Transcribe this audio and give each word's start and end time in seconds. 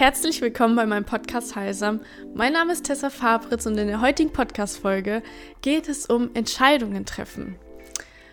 Herzlich 0.00 0.40
willkommen 0.40 0.76
bei 0.76 0.86
meinem 0.86 1.04
Podcast 1.04 1.56
Heilsam. 1.56 2.00
Mein 2.34 2.54
Name 2.54 2.72
ist 2.72 2.86
Tessa 2.86 3.10
Fabritz 3.10 3.66
und 3.66 3.76
in 3.76 3.86
der 3.86 4.00
heutigen 4.00 4.32
Podcast-Folge 4.32 5.22
geht 5.60 5.90
es 5.90 6.06
um 6.06 6.30
Entscheidungen 6.32 7.04
treffen. 7.04 7.56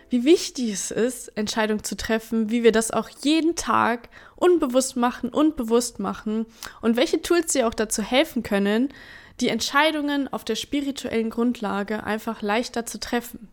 Wie 0.08 0.24
wichtig 0.24 0.72
es 0.72 0.90
ist, 0.90 1.28
Entscheidungen 1.36 1.84
zu 1.84 1.94
treffen, 1.94 2.48
wie 2.48 2.62
wir 2.62 2.72
das 2.72 2.90
auch 2.90 3.10
jeden 3.22 3.54
Tag 3.54 4.08
unbewusst 4.34 4.96
machen 4.96 5.28
und 5.28 5.56
bewusst 5.56 5.98
machen 5.98 6.46
und 6.80 6.96
welche 6.96 7.20
Tools 7.20 7.52
dir 7.52 7.68
auch 7.68 7.74
dazu 7.74 8.00
helfen 8.00 8.42
können, 8.42 8.88
die 9.40 9.50
Entscheidungen 9.50 10.26
auf 10.26 10.46
der 10.46 10.56
spirituellen 10.56 11.28
Grundlage 11.28 12.02
einfach 12.02 12.40
leichter 12.40 12.86
zu 12.86 12.98
treffen. 12.98 13.50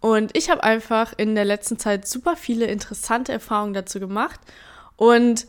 Und 0.00 0.36
ich 0.36 0.50
habe 0.50 0.64
einfach 0.64 1.14
in 1.16 1.36
der 1.36 1.44
letzten 1.44 1.78
Zeit 1.78 2.08
super 2.08 2.34
viele 2.34 2.66
interessante 2.66 3.30
Erfahrungen 3.30 3.74
dazu 3.74 4.00
gemacht 4.00 4.40
und 4.96 5.46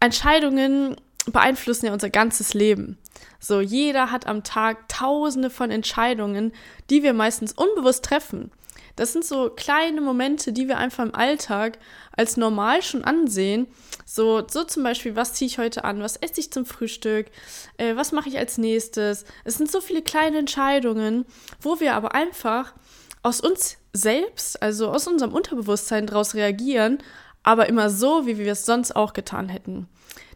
Entscheidungen 0.00 0.96
beeinflussen 1.30 1.86
ja 1.86 1.92
unser 1.92 2.10
ganzes 2.10 2.54
Leben. 2.54 2.98
So, 3.40 3.60
jeder 3.60 4.10
hat 4.10 4.26
am 4.26 4.44
Tag 4.44 4.88
tausende 4.88 5.50
von 5.50 5.70
Entscheidungen, 5.70 6.52
die 6.90 7.02
wir 7.02 7.12
meistens 7.12 7.52
unbewusst 7.52 8.04
treffen. 8.04 8.50
Das 8.96 9.12
sind 9.12 9.24
so 9.24 9.48
kleine 9.50 10.00
Momente, 10.00 10.52
die 10.52 10.66
wir 10.66 10.76
einfach 10.76 11.04
im 11.04 11.14
Alltag 11.14 11.78
als 12.16 12.36
normal 12.36 12.82
schon 12.82 13.04
ansehen. 13.04 13.68
So, 14.04 14.42
so 14.48 14.64
zum 14.64 14.82
Beispiel, 14.82 15.14
was 15.14 15.34
ziehe 15.34 15.46
ich 15.46 15.58
heute 15.58 15.84
an? 15.84 16.02
Was 16.02 16.16
esse 16.16 16.40
ich 16.40 16.50
zum 16.50 16.66
Frühstück? 16.66 17.26
Äh, 17.76 17.94
was 17.94 18.10
mache 18.10 18.28
ich 18.28 18.38
als 18.38 18.58
nächstes? 18.58 19.24
Es 19.44 19.56
sind 19.56 19.70
so 19.70 19.80
viele 19.80 20.02
kleine 20.02 20.38
Entscheidungen, 20.38 21.26
wo 21.60 21.78
wir 21.78 21.94
aber 21.94 22.12
einfach 22.12 22.74
aus 23.22 23.40
uns 23.40 23.76
selbst, 23.92 24.60
also 24.60 24.90
aus 24.90 25.06
unserem 25.06 25.32
Unterbewusstsein 25.32 26.08
daraus 26.08 26.34
reagieren, 26.34 26.98
aber 27.44 27.68
immer 27.68 27.90
so, 27.90 28.26
wie 28.26 28.36
wir 28.36 28.50
es 28.50 28.66
sonst 28.66 28.96
auch 28.96 29.12
getan 29.12 29.48
hätten. 29.48 29.88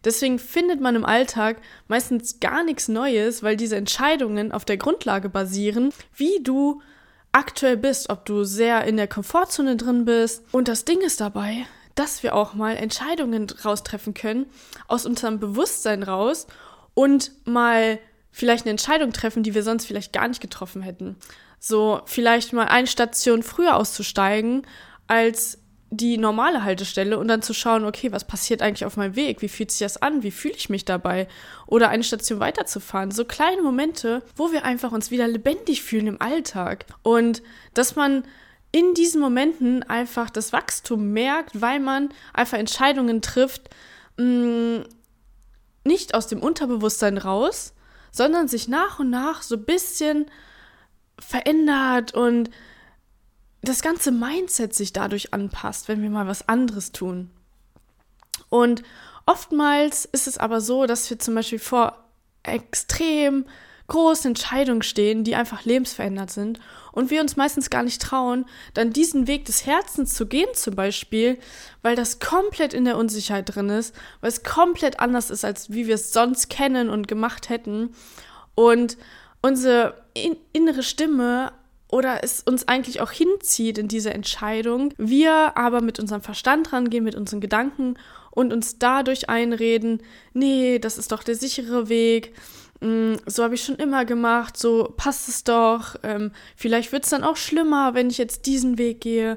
Deswegen 0.05 0.39
findet 0.39 0.81
man 0.81 0.97
im 0.97 1.05
Alltag 1.05 1.59
meistens 1.89 2.41
gar 2.41 2.65
nichts 2.65 2.89
Neues, 2.89 3.43
weil 3.43 3.57
diese 3.57 3.77
Entscheidungen 3.77 4.53
auf 4.53 4.65
der 4.65 4.77
Grundlage 4.77 5.29
basieren, 5.29 5.93
wie 6.15 6.43
du 6.43 6.83
aktuell 7.33 7.77
bist, 7.77 8.11
ob 8.11 8.25
du 8.27 8.45
sehr 8.45 8.85
in 8.85 8.97
der 8.97 9.09
Komfortzone 9.09 9.77
drin 9.77 10.05
bist. 10.05 10.45
Und 10.53 10.69
das 10.69 10.85
Ding 10.85 11.01
ist 11.01 11.21
dabei, 11.21 11.67
dass 11.95 12.23
wir 12.23 12.35
auch 12.35 12.55
mal 12.55 12.77
Entscheidungen 12.77 13.49
raustreffen 13.65 14.15
können, 14.15 14.47
aus 14.89 15.07
unserem 15.07 15.41
Bewusstsein 15.41 16.03
raus 16.03 16.47
und 16.95 17.33
mal 17.47 17.99
vielleicht 18.31 18.65
eine 18.65 18.71
Entscheidung 18.71 19.13
treffen, 19.13 19.43
die 19.43 19.55
wir 19.55 19.63
sonst 19.63 19.87
vielleicht 19.87 20.13
gar 20.13 20.29
nicht 20.29 20.41
getroffen 20.41 20.83
hätten. 20.83 21.17
So 21.59 22.01
vielleicht 22.07 22.53
mal 22.53 22.67
eine 22.67 22.87
Station 22.87 23.43
früher 23.43 23.77
auszusteigen 23.77 24.67
als 25.07 25.59
die 25.95 26.17
normale 26.17 26.65
Haltestelle 26.65 27.19
und 27.19 27.29
dann 27.29 27.43
zu 27.43 27.53
schauen, 27.53 27.85
okay, 27.85 28.13
was 28.13 28.27
passiert 28.27 28.63
eigentlich 28.63 28.87
auf 28.87 28.97
meinem 28.97 29.15
Weg? 29.15 29.43
Wie 29.43 29.49
fühlt 29.49 29.71
sich 29.71 29.81
das 29.81 30.01
an? 30.01 30.23
Wie 30.23 30.31
fühle 30.31 30.55
ich 30.55 30.71
mich 30.71 30.87
dabei? 30.87 31.29
Oder 31.67 31.91
eine 31.91 32.03
Station 32.03 32.41
weiterzufahren. 32.41 33.11
So 33.11 33.27
kleine 33.27 33.61
Momente, 33.61 34.23
wo 34.35 34.53
wir 34.53 34.65
einfach 34.65 34.93
uns 34.93 35.11
wieder 35.11 35.29
lebendig 35.29 35.83
fühlen 35.83 36.07
im 36.07 36.21
Alltag. 36.23 36.87
Und 37.03 37.43
dass 37.75 37.95
man 37.95 38.25
in 38.73 38.95
diesen 38.95 39.21
Momenten 39.21 39.83
einfach 39.83 40.31
das 40.31 40.55
Wachstum 40.55 41.13
merkt, 41.13 41.61
weil 41.61 41.79
man 41.79 42.09
einfach 42.33 42.57
Entscheidungen 42.57 43.21
trifft, 43.21 43.69
mh, 44.17 44.25
mm, 44.25 44.85
nicht 45.85 46.15
aus 46.15 46.27
dem 46.27 46.41
Unterbewusstsein 46.41 47.19
raus, 47.19 47.75
sondern 48.13 48.49
sich 48.49 48.67
nach 48.67 48.99
und 48.99 49.11
nach 49.11 49.43
so 49.43 49.57
ein 49.57 49.65
bisschen 49.65 50.31
verändert 51.19 52.15
und 52.15 52.49
das 53.63 53.83
ganze 53.83 54.11
Mindset 54.11 54.75
sich 54.75 54.93
dadurch 54.93 55.33
anpasst, 55.33 55.89
wenn 55.89 56.03
wir 56.03 56.11
mal 56.11 56.27
was 56.27 56.49
anderes 56.49 56.93
tun. 56.93 57.31
Und 58.49 58.83
oftmals 59.25 60.05
ist 60.05 60.27
es 60.27 60.39
aber 60.39 60.61
so, 60.61 60.87
dass 60.87 61.09
wir 61.09 61.19
zum 61.19 61.35
Beispiel 61.35 61.61
vor 61.61 62.05
extrem 62.43 63.47
großen 63.89 64.29
Entscheidungen 64.29 64.83
stehen, 64.83 65.23
die 65.23 65.37
einfach 65.37 65.65
lebensverändert 65.65 66.31
sind 66.31 66.61
und 66.93 67.11
wir 67.11 67.21
uns 67.21 67.37
meistens 67.37 67.69
gar 67.69 67.83
nicht 67.83 68.01
trauen, 68.01 68.47
dann 68.75 68.93
diesen 68.93 69.27
Weg 69.27 69.45
des 69.45 69.67
Herzens 69.67 70.15
zu 70.15 70.27
gehen 70.27 70.49
zum 70.55 70.75
Beispiel, 70.75 71.39
weil 71.83 71.95
das 71.95 72.19
komplett 72.19 72.75
in 72.75 72.85
der 72.85 72.97
Unsicherheit 72.97 73.55
drin 73.55 73.69
ist, 73.69 73.95
weil 74.21 74.31
es 74.31 74.43
komplett 74.43 75.01
anders 75.01 75.31
ist, 75.31 75.45
als 75.45 75.71
wie 75.71 75.87
wir 75.87 75.97
es 75.97 76.13
sonst 76.13 76.49
kennen 76.49 76.89
und 76.89 77.07
gemacht 77.07 77.49
hätten 77.49 77.95
und 78.55 78.97
unsere 79.43 80.03
innere 80.53 80.83
Stimme 80.83 81.53
oder 81.93 82.25
es 82.25 82.41
uns 82.41 82.67
eigentlich 82.67 83.03
auch 83.03 83.11
hinzieht 83.11 83.77
in 83.77 83.87
diese 83.87 84.15
Entscheidung. 84.15 84.95
Wir 84.97 85.59
aber 85.59 85.83
mit 85.83 86.01
unserem 86.01 86.23
Verstand 86.23 86.73
rangehen, 86.73 87.05
mit 87.05 87.15
unseren 87.15 87.43
Gedanken 87.43 87.99
und 88.31 88.51
uns 88.51 88.79
dadurch 88.79 89.29
einreden, 89.29 90.03
nee, 90.33 90.79
das 90.79 90.97
ist 90.97 91.13
doch 91.13 91.23
der 91.23 91.35
sichere 91.35 91.91
Weg. 91.91 92.35
Mm, 92.81 93.17
so 93.27 93.45
habe 93.45 93.57
ich 93.57 93.63
schon 93.63 93.77
immer 93.77 94.07
gemacht, 94.07 94.57
so 94.57 94.91
passt 94.97 95.29
es 95.29 95.45
doch. 95.45 95.97
Ähm, 96.03 96.33
vielleicht 96.57 96.93
wird 96.93 97.05
es 97.05 97.11
dann 97.11 97.25
auch 97.25 97.37
schlimmer, 97.37 97.93
wenn 97.93 98.09
ich 98.09 98.17
jetzt 98.17 98.47
diesen 98.47 98.79
Weg 98.79 99.03
gehe. 99.03 99.37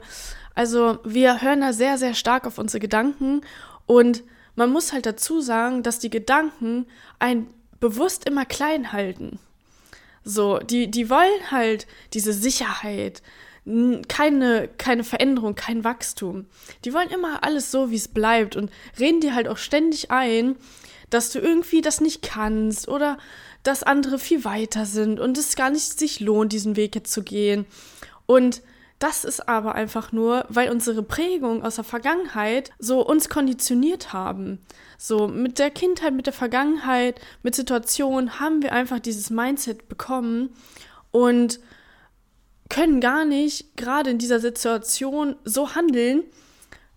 Also 0.53 0.99
wir 1.03 1.41
hören 1.41 1.59
da 1.59 1.73
sehr, 1.73 1.97
sehr 1.97 2.13
stark 2.13 2.47
auf 2.47 2.57
unsere 2.57 2.79
Gedanken 2.79 3.41
und 3.85 4.23
man 4.55 4.71
muss 4.71 4.93
halt 4.93 5.05
dazu 5.05 5.41
sagen, 5.41 5.83
dass 5.83 5.99
die 5.99 6.09
Gedanken 6.09 6.87
ein 7.19 7.47
bewusst 7.81 8.25
immer 8.25 8.45
klein 8.45 8.93
halten. 8.93 9.39
So, 10.27 10.57
die, 10.57 10.89
die 10.89 11.09
wollen 11.09 11.51
halt 11.51 11.85
diese 12.13 12.33
Sicherheit, 12.33 13.21
keine, 14.07 14.69
keine 14.77 15.03
Veränderung, 15.03 15.55
kein 15.55 15.83
Wachstum. 15.83 16.47
Die 16.83 16.93
wollen 16.93 17.09
immer 17.09 17.43
alles 17.43 17.71
so, 17.71 17.91
wie 17.91 17.95
es 17.95 18.07
bleibt 18.07 18.55
und 18.55 18.71
reden 18.99 19.21
dir 19.21 19.35
halt 19.35 19.47
auch 19.47 19.57
ständig 19.57 20.11
ein, 20.11 20.55
dass 21.11 21.29
du 21.29 21.39
irgendwie 21.39 21.81
das 21.81 22.01
nicht 22.01 22.23
kannst 22.23 22.87
oder 22.87 23.17
dass 23.61 23.83
andere 23.83 24.19
viel 24.19 24.43
weiter 24.43 24.85
sind 24.85 25.19
und 25.19 25.37
es 25.37 25.55
gar 25.55 25.69
nicht 25.69 25.97
sich 25.97 26.19
lohnt, 26.19 26.53
diesen 26.53 26.75
Weg 26.75 26.95
jetzt 26.95 27.11
zu 27.13 27.23
gehen. 27.23 27.65
Und 28.25 28.61
das 28.99 29.25
ist 29.25 29.47
aber 29.47 29.75
einfach 29.75 30.11
nur, 30.11 30.45
weil 30.49 30.71
unsere 30.71 31.03
Prägung 31.03 31.63
aus 31.63 31.75
der 31.75 31.83
Vergangenheit 31.83 32.71
so 32.79 33.05
uns 33.05 33.29
konditioniert 33.29 34.13
haben. 34.13 34.59
So 34.97 35.27
mit 35.27 35.59
der 35.59 35.71
Kindheit, 35.71 36.13
mit 36.13 36.25
der 36.25 36.33
Vergangenheit, 36.33 37.19
mit 37.43 37.55
Situationen 37.55 38.39
haben 38.39 38.61
wir 38.61 38.71
einfach 38.71 38.99
dieses 38.99 39.29
Mindset 39.29 39.87
bekommen 39.89 40.49
und 41.11 41.59
können 42.69 42.99
gar 42.99 43.25
nicht 43.25 43.77
gerade 43.77 44.09
in 44.09 44.17
dieser 44.17 44.39
Situation 44.39 45.35
so 45.43 45.75
handeln, 45.75 46.23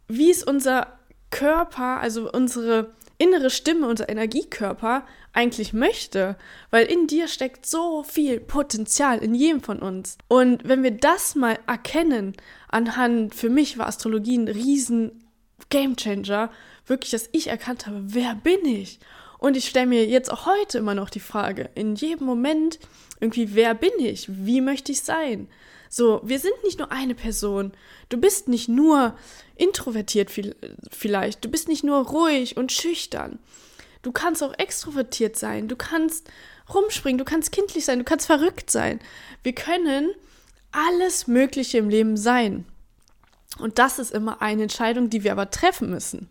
wie 0.06 0.31
es 0.31 0.42
unser 0.42 0.98
Körper, 1.31 2.00
also 2.00 2.31
unsere 2.32 2.94
innere 3.19 3.50
Stimme, 3.50 3.86
unser 3.88 4.09
Energiekörper 4.09 5.04
eigentlich 5.32 5.72
möchte, 5.72 6.36
weil 6.70 6.86
in 6.86 7.06
dir 7.06 7.28
steckt 7.28 7.66
so 7.66 8.03
viel 8.03 8.41
Potenzial 8.41 9.19
in 9.19 9.34
jedem 9.34 9.60
von 9.60 9.80
uns. 9.80 10.16
Und 10.28 10.66
wenn 10.66 10.82
wir 10.82 10.92
das 10.92 11.34
mal 11.34 11.59
erkennen, 11.66 12.34
anhand, 12.69 13.34
für 13.34 13.50
mich 13.50 13.76
war 13.76 13.88
Astrologie 13.88 14.38
ein 14.38 14.48
riesen 14.48 15.28
Gamechanger, 15.71 16.51
wirklich, 16.87 17.11
dass 17.11 17.29
ich 17.33 17.49
erkannt 17.49 17.87
habe, 17.87 18.01
wer 18.03 18.35
bin 18.35 18.65
ich? 18.65 18.99
Und 19.39 19.57
ich 19.57 19.69
stelle 19.69 19.87
mir 19.87 20.07
jetzt 20.07 20.31
auch 20.33 20.47
heute 20.47 20.79
immer 20.79 20.95
noch 20.95 21.11
die 21.11 21.21
Frage, 21.21 21.71
in 21.75 21.95
jedem 21.95 22.27
Moment 22.27 22.79
irgendwie, 23.21 23.55
wer 23.55 23.75
bin 23.75 23.93
ich? 23.99 24.27
Wie 24.29 24.61
möchte 24.61 24.93
ich 24.93 25.03
sein? 25.03 25.49
So, 25.91 26.21
wir 26.23 26.39
sind 26.39 26.55
nicht 26.65 26.79
nur 26.79 26.93
eine 26.93 27.15
Person. 27.15 27.73
Du 28.09 28.19
bist 28.19 28.49
nicht 28.49 28.69
nur 28.69 29.17
introvertiert 29.57 30.31
vielleicht. 30.91 31.45
Du 31.45 31.49
bist 31.49 31.69
nicht 31.69 31.85
nur 31.85 32.07
ruhig 32.07 32.57
und 32.57 32.73
schüchtern. 32.73 33.39
Du 34.03 34.13
kannst 34.13 34.43
auch 34.43 34.57
extrovertiert 34.59 35.37
sein. 35.37 35.67
Du 35.69 35.77
kannst 35.77 36.31
rumspringen. 36.73 37.19
Du 37.19 37.25
kannst 37.25 37.53
kindlich 37.53 37.85
sein. 37.85 37.99
Du 37.99 38.05
kannst 38.05 38.27
verrückt 38.27 38.71
sein. 38.71 39.01
Wir 39.43 39.55
können 39.55 40.11
alles 40.73 41.27
Mögliche 41.27 41.79
im 41.79 41.89
Leben 41.89 42.17
sein. 42.17 42.67
Und 43.59 43.79
das 43.79 43.99
ist 43.99 44.13
immer 44.13 44.41
eine 44.43 44.63
Entscheidung, 44.63 45.11
die 45.11 45.25
wir 45.25 45.33
aber 45.33 45.51
treffen 45.51 45.91
müssen. 45.91 46.28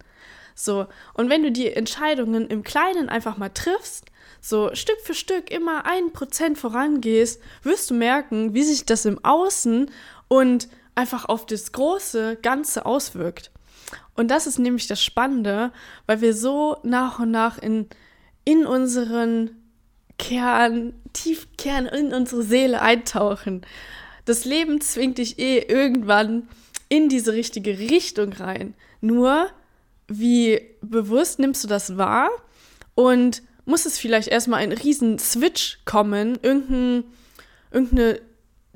So, 0.56 0.88
und 1.14 1.30
wenn 1.30 1.44
du 1.44 1.52
die 1.52 1.72
Entscheidungen 1.72 2.48
im 2.48 2.64
Kleinen 2.64 3.10
einfach 3.10 3.38
mal 3.38 3.50
triffst, 3.50 4.06
so 4.42 4.74
Stück 4.74 5.00
für 5.04 5.14
Stück 5.14 5.52
immer 5.52 5.86
ein 5.86 6.14
Prozent 6.14 6.58
vorangehst, 6.58 7.42
wirst 7.64 7.90
du 7.90 7.94
merken, 7.94 8.54
wie 8.54 8.64
sich 8.64 8.86
das 8.86 9.06
im 9.06 9.24
Außen 9.24 9.92
und 10.28 10.68
einfach 10.96 11.26
auf 11.26 11.46
das 11.46 11.72
große 11.72 12.38
Ganze 12.42 12.86
auswirkt. 12.86 13.52
Und 14.16 14.30
das 14.30 14.48
ist 14.48 14.58
nämlich 14.58 14.88
das 14.88 15.04
Spannende, 15.04 15.72
weil 16.08 16.22
wir 16.22 16.34
so 16.34 16.78
nach 16.84 17.20
und 17.20 17.30
nach 17.30 17.60
in, 17.60 17.88
in 18.44 18.66
unseren 18.66 19.52
Kern, 20.18 20.94
Tiefkern, 21.14 21.86
in 21.86 22.14
unsere 22.14 22.42
Seele 22.42 22.82
eintauchen. 22.82 23.66
Das 24.26 24.44
Leben 24.44 24.82
zwingt 24.82 25.20
dich 25.20 25.38
eh 25.38 25.60
irgendwann 25.60 26.50
in 26.90 27.10
diese 27.10 27.34
richtige 27.34 27.80
Richtung 27.80 28.34
rein. 28.34 28.74
Nur 29.02 29.50
wie 30.08 30.62
bewusst 30.82 31.40
nimmst 31.40 31.64
du 31.64 31.68
das 31.68 31.98
wahr 31.98 32.30
und 32.96 33.44
muss 33.66 33.86
es 33.86 34.00
vielleicht 34.00 34.30
erstmal 34.30 34.62
ein 34.62 34.72
riesen 34.72 35.20
Switch 35.20 35.80
kommen, 35.84 36.40
irgendein, 36.42 37.04
irgendein 37.72 38.20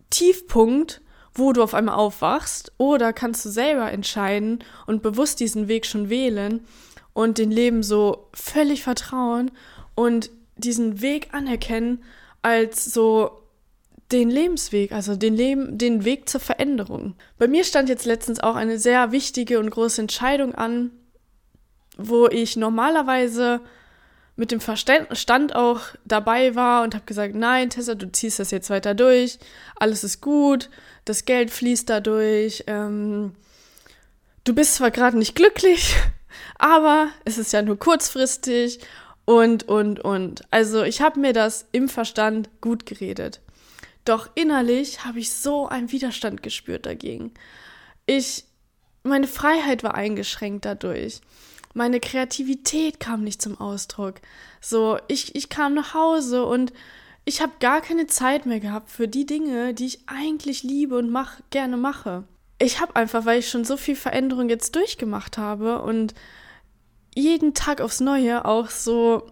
Tiefpunkt, 0.09 1.01
wo 1.33 1.53
du 1.53 1.63
auf 1.63 1.73
einmal 1.73 1.95
aufwachst, 1.95 2.73
oder 2.77 3.13
kannst 3.13 3.45
du 3.45 3.49
selber 3.49 3.89
entscheiden 3.89 4.63
und 4.85 5.01
bewusst 5.01 5.39
diesen 5.39 5.69
Weg 5.69 5.85
schon 5.85 6.09
wählen 6.09 6.65
und 7.13 7.37
den 7.37 7.51
Leben 7.51 7.83
so 7.83 8.27
völlig 8.33 8.83
vertrauen 8.83 9.51
und 9.95 10.29
diesen 10.57 11.01
Weg 11.01 11.29
anerkennen 11.33 12.03
als 12.41 12.85
so 12.85 13.40
den 14.11 14.29
Lebensweg, 14.29 14.91
also 14.91 15.15
den, 15.15 15.35
Leben, 15.35 15.77
den 15.77 16.05
Weg 16.05 16.27
zur 16.27 16.41
Veränderung. 16.41 17.15
Bei 17.37 17.47
mir 17.47 17.63
stand 17.63 17.89
jetzt 17.89 18.05
letztens 18.05 18.39
auch 18.39 18.55
eine 18.55 18.77
sehr 18.77 19.11
wichtige 19.11 19.59
und 19.59 19.69
große 19.69 20.01
Entscheidung 20.01 20.55
an, 20.55 20.91
wo 21.97 22.27
ich 22.27 22.57
normalerweise 22.57 23.61
mit 24.35 24.51
dem 24.51 24.59
Verstand 24.59 25.55
auch 25.55 25.81
dabei 26.05 26.55
war 26.55 26.83
und 26.83 26.95
habe 26.95 27.05
gesagt, 27.05 27.35
nein, 27.35 27.69
Tessa, 27.69 27.95
du 27.95 28.11
ziehst 28.11 28.39
das 28.39 28.51
jetzt 28.51 28.69
weiter 28.69 28.95
durch, 28.95 29.37
alles 29.75 30.03
ist 30.03 30.21
gut, 30.21 30.69
das 31.05 31.25
Geld 31.25 31.51
fließt 31.51 31.89
dadurch, 31.89 32.63
ähm, 32.67 33.33
du 34.43 34.55
bist 34.55 34.75
zwar 34.75 34.91
gerade 34.91 35.17
nicht 35.17 35.35
glücklich, 35.35 35.95
aber 36.57 37.09
es 37.25 37.37
ist 37.37 37.53
ja 37.53 37.61
nur 37.61 37.77
kurzfristig 37.77 38.79
und, 39.25 39.63
und, 39.67 39.99
und. 39.99 40.41
Also 40.49 40.83
ich 40.83 41.01
habe 41.01 41.19
mir 41.19 41.33
das 41.33 41.67
im 41.71 41.87
Verstand 41.89 42.49
gut 42.61 42.85
geredet. 42.85 43.41
Doch 44.05 44.29
innerlich 44.35 45.05
habe 45.05 45.19
ich 45.19 45.31
so 45.31 45.67
einen 45.67 45.91
Widerstand 45.91 46.41
gespürt 46.43 46.85
dagegen. 46.85 47.33
Ich, 48.05 48.45
meine 49.03 49.27
Freiheit 49.27 49.83
war 49.83 49.95
eingeschränkt 49.95 50.65
dadurch. 50.65 51.21
Meine 51.73 51.99
Kreativität 51.99 52.99
kam 52.99 53.23
nicht 53.23 53.41
zum 53.41 53.59
Ausdruck. 53.59 54.15
So, 54.59 54.97
ich, 55.07 55.35
ich 55.35 55.49
kam 55.49 55.73
nach 55.73 55.93
Hause 55.93 56.45
und 56.45 56.73
ich 57.23 57.41
habe 57.41 57.53
gar 57.59 57.81
keine 57.81 58.07
Zeit 58.07 58.45
mehr 58.45 58.59
gehabt 58.59 58.89
für 58.89 59.07
die 59.07 59.25
Dinge, 59.25 59.73
die 59.73 59.85
ich 59.85 59.99
eigentlich 60.07 60.63
liebe 60.63 60.97
und 60.97 61.09
mach, 61.09 61.39
gerne 61.51 61.77
mache. 61.77 62.23
Ich 62.59 62.79
habe 62.79 62.95
einfach, 62.95 63.25
weil 63.25 63.39
ich 63.39 63.49
schon 63.49 63.63
so 63.63 63.77
viel 63.77 63.95
Veränderung 63.95 64.49
jetzt 64.49 64.75
durchgemacht 64.75 65.37
habe 65.37 65.81
und 65.81 66.13
jeden 67.15 67.53
Tag 67.53 67.81
aufs 67.81 67.99
Neue 67.99 68.45
auch 68.45 68.69
so 68.69 69.29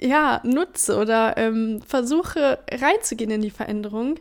ja, 0.00 0.40
nutze 0.44 0.96
oder 0.96 1.36
ähm, 1.36 1.82
versuche 1.86 2.58
reinzugehen 2.70 3.30
in 3.30 3.42
die 3.42 3.50
Veränderung, 3.50 4.18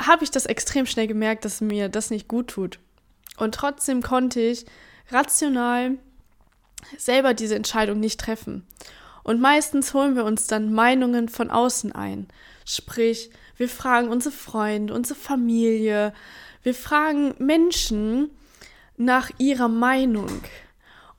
habe 0.00 0.24
ich 0.24 0.30
das 0.30 0.46
extrem 0.46 0.86
schnell 0.86 1.06
gemerkt, 1.06 1.44
dass 1.44 1.60
mir 1.60 1.88
das 1.88 2.10
nicht 2.10 2.28
gut 2.28 2.48
tut. 2.48 2.78
Und 3.38 3.54
trotzdem 3.54 4.02
konnte 4.02 4.40
ich 4.40 4.66
rational 5.10 5.92
selber 6.98 7.34
diese 7.34 7.54
Entscheidung 7.54 8.00
nicht 8.00 8.20
treffen. 8.20 8.66
Und 9.22 9.40
meistens 9.40 9.94
holen 9.94 10.14
wir 10.14 10.24
uns 10.24 10.46
dann 10.46 10.72
Meinungen 10.72 11.28
von 11.28 11.50
außen 11.50 11.92
ein. 11.92 12.28
Sprich, 12.64 13.30
wir 13.56 13.68
fragen 13.68 14.08
unsere 14.08 14.34
Freunde, 14.34 14.94
unsere 14.94 15.18
Familie, 15.18 16.12
wir 16.62 16.74
fragen 16.74 17.34
Menschen 17.38 18.30
nach 18.96 19.30
ihrer 19.38 19.68
Meinung. 19.68 20.42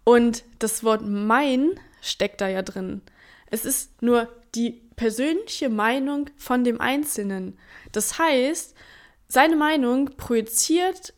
Und 0.04 0.44
das 0.60 0.84
Wort 0.84 1.02
mein 1.04 1.72
steckt 2.02 2.42
da 2.42 2.48
ja 2.48 2.62
drin. 2.62 3.02
Es 3.50 3.66
ist 3.66 4.02
nur 4.02 4.28
die 4.56 4.82
persönliche 4.96 5.70
Meinung 5.70 6.30
von 6.38 6.64
dem 6.64 6.82
Einzelnen. 6.82 7.58
Das 7.92 8.20
heißt, 8.20 8.76
seine 9.28 9.56
Meinung 9.56 10.12
projiziert 10.18 11.14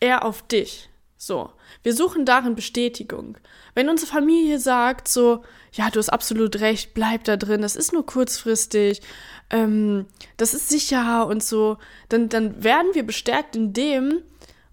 er 0.00 0.24
auf 0.24 0.42
dich. 0.42 0.90
So, 1.16 1.50
wir 1.82 1.94
suchen 1.94 2.26
darin 2.26 2.54
Bestätigung. 2.54 3.38
Wenn 3.74 3.88
unsere 3.88 4.10
Familie 4.10 4.58
sagt 4.58 5.08
so, 5.08 5.42
ja, 5.72 5.88
du 5.88 5.98
hast 5.98 6.10
absolut 6.10 6.60
recht, 6.60 6.92
bleib 6.92 7.24
da 7.24 7.36
drin, 7.36 7.62
das 7.62 7.76
ist 7.76 7.94
nur 7.94 8.04
kurzfristig, 8.04 9.00
ähm, 9.48 10.06
das 10.36 10.52
ist 10.52 10.68
sicher 10.68 11.26
und 11.26 11.42
so, 11.42 11.78
dann, 12.10 12.28
dann 12.28 12.62
werden 12.62 12.94
wir 12.94 13.06
bestärkt 13.06 13.56
in 13.56 13.72
dem, 13.72 14.22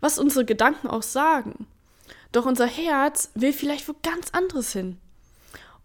was 0.01 0.19
unsere 0.19 0.43
Gedanken 0.43 0.87
auch 0.87 1.03
sagen. 1.03 1.67
Doch 2.33 2.45
unser 2.45 2.67
Herz 2.67 3.31
will 3.33 3.53
vielleicht 3.53 3.87
wo 3.87 3.95
ganz 4.03 4.31
anderes 4.31 4.73
hin. 4.73 4.97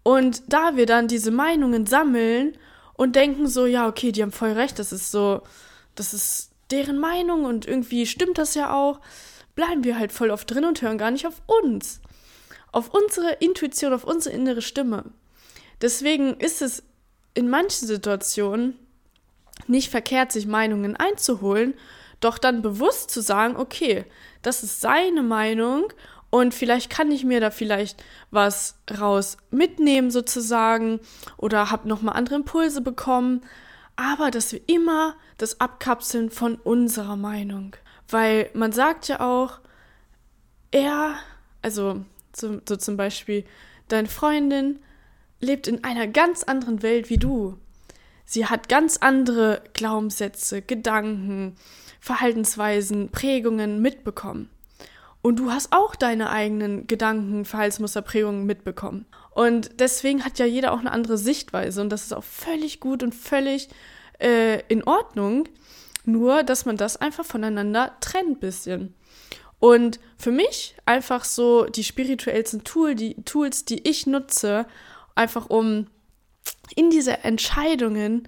Und 0.07 0.43
da 0.47 0.77
wir 0.77 0.85
dann 0.85 1.09
diese 1.09 1.31
Meinungen 1.31 1.85
sammeln 1.85 2.57
und 2.93 3.17
denken 3.17 3.45
so, 3.45 3.65
ja, 3.65 3.89
okay, 3.89 4.13
die 4.13 4.21
haben 4.21 4.31
voll 4.31 4.53
recht, 4.53 4.79
das 4.79 4.93
ist 4.93 5.11
so, 5.11 5.41
das 5.95 6.13
ist 6.13 6.51
deren 6.71 6.97
Meinung 6.97 7.43
und 7.43 7.65
irgendwie 7.67 8.05
stimmt 8.05 8.37
das 8.37 8.55
ja 8.55 8.73
auch, 8.73 9.01
bleiben 9.53 9.83
wir 9.83 9.99
halt 9.99 10.13
voll 10.13 10.29
oft 10.29 10.49
drin 10.49 10.63
und 10.63 10.81
hören 10.81 10.97
gar 10.97 11.11
nicht 11.11 11.27
auf 11.27 11.41
uns. 11.45 11.99
Auf 12.71 12.93
unsere 12.93 13.33
Intuition, 13.41 13.91
auf 13.91 14.05
unsere 14.05 14.33
innere 14.33 14.61
Stimme. 14.61 15.03
Deswegen 15.81 16.35
ist 16.35 16.61
es 16.61 16.83
in 17.33 17.49
manchen 17.49 17.85
Situationen 17.85 18.79
nicht 19.67 19.91
verkehrt, 19.91 20.31
sich 20.31 20.47
Meinungen 20.47 20.95
einzuholen, 20.95 21.73
doch 22.21 22.37
dann 22.37 22.61
bewusst 22.61 23.11
zu 23.11 23.21
sagen, 23.21 23.57
okay, 23.57 24.05
das 24.41 24.63
ist 24.63 24.79
seine 24.79 25.21
Meinung 25.21 25.91
und 26.37 26.53
vielleicht 26.53 26.91
kann 26.91 27.11
ich 27.11 27.23
mir 27.23 27.39
da 27.39 27.49
vielleicht 27.49 28.03
was 28.29 28.75
raus 28.99 29.37
mitnehmen 29.49 30.11
sozusagen 30.11 30.99
oder 31.35 31.71
habe 31.71 31.87
nochmal 31.87 32.15
andere 32.15 32.35
Impulse 32.35 32.81
bekommen. 32.81 33.41
Aber 33.95 34.29
dass 34.29 34.51
wir 34.51 34.61
immer 34.67 35.15
das 35.39 35.59
abkapseln 35.59 36.29
von 36.29 36.53
unserer 36.55 37.15
Meinung. 37.15 37.75
Weil 38.07 38.51
man 38.53 38.71
sagt 38.71 39.07
ja 39.07 39.19
auch, 39.19 39.59
er, 40.69 41.15
also 41.63 42.05
so, 42.35 42.61
so 42.69 42.75
zum 42.75 42.97
Beispiel, 42.97 43.43
deine 43.87 44.07
Freundin 44.07 44.77
lebt 45.39 45.67
in 45.67 45.83
einer 45.83 46.05
ganz 46.05 46.43
anderen 46.43 46.83
Welt 46.83 47.09
wie 47.09 47.17
du. 47.17 47.57
Sie 48.25 48.45
hat 48.45 48.69
ganz 48.69 48.97
andere 48.97 49.63
Glaubenssätze, 49.73 50.61
Gedanken, 50.61 51.55
Verhaltensweisen, 51.99 53.09
Prägungen 53.09 53.81
mitbekommen. 53.81 54.51
Und 55.21 55.39
du 55.39 55.51
hast 55.51 55.73
auch 55.73 55.95
deine 55.95 56.29
eigenen 56.29 56.87
Gedanken, 56.87 57.43
Verhaltensmuster, 57.43 58.01
Prägungen 58.01 58.45
mitbekommen. 58.45 59.05
Und 59.31 59.79
deswegen 59.79 60.23
hat 60.23 60.39
ja 60.39 60.45
jeder 60.45 60.71
auch 60.71 60.79
eine 60.79 60.91
andere 60.91 61.17
Sichtweise. 61.17 61.81
Und 61.81 61.89
das 61.89 62.03
ist 62.03 62.13
auch 62.13 62.23
völlig 62.23 62.79
gut 62.79 63.03
und 63.03 63.13
völlig 63.13 63.69
äh, 64.19 64.61
in 64.67 64.83
Ordnung. 64.83 65.49
Nur, 66.05 66.43
dass 66.43 66.65
man 66.65 66.77
das 66.77 66.97
einfach 66.97 67.25
voneinander 67.25 67.97
trennt 67.99 68.39
bisschen. 68.39 68.93
Und 69.59 69.99
für 70.17 70.31
mich 70.31 70.75
einfach 70.85 71.25
so 71.25 71.65
die 71.65 71.83
spirituellsten 71.83 72.63
Tool, 72.63 72.95
die 72.95 73.15
Tools, 73.23 73.65
die 73.65 73.87
ich 73.87 74.05
nutze, 74.05 74.65
einfach 75.15 75.49
um 75.49 75.87
in 76.75 76.89
diese 76.89 77.23
Entscheidungen 77.23 78.27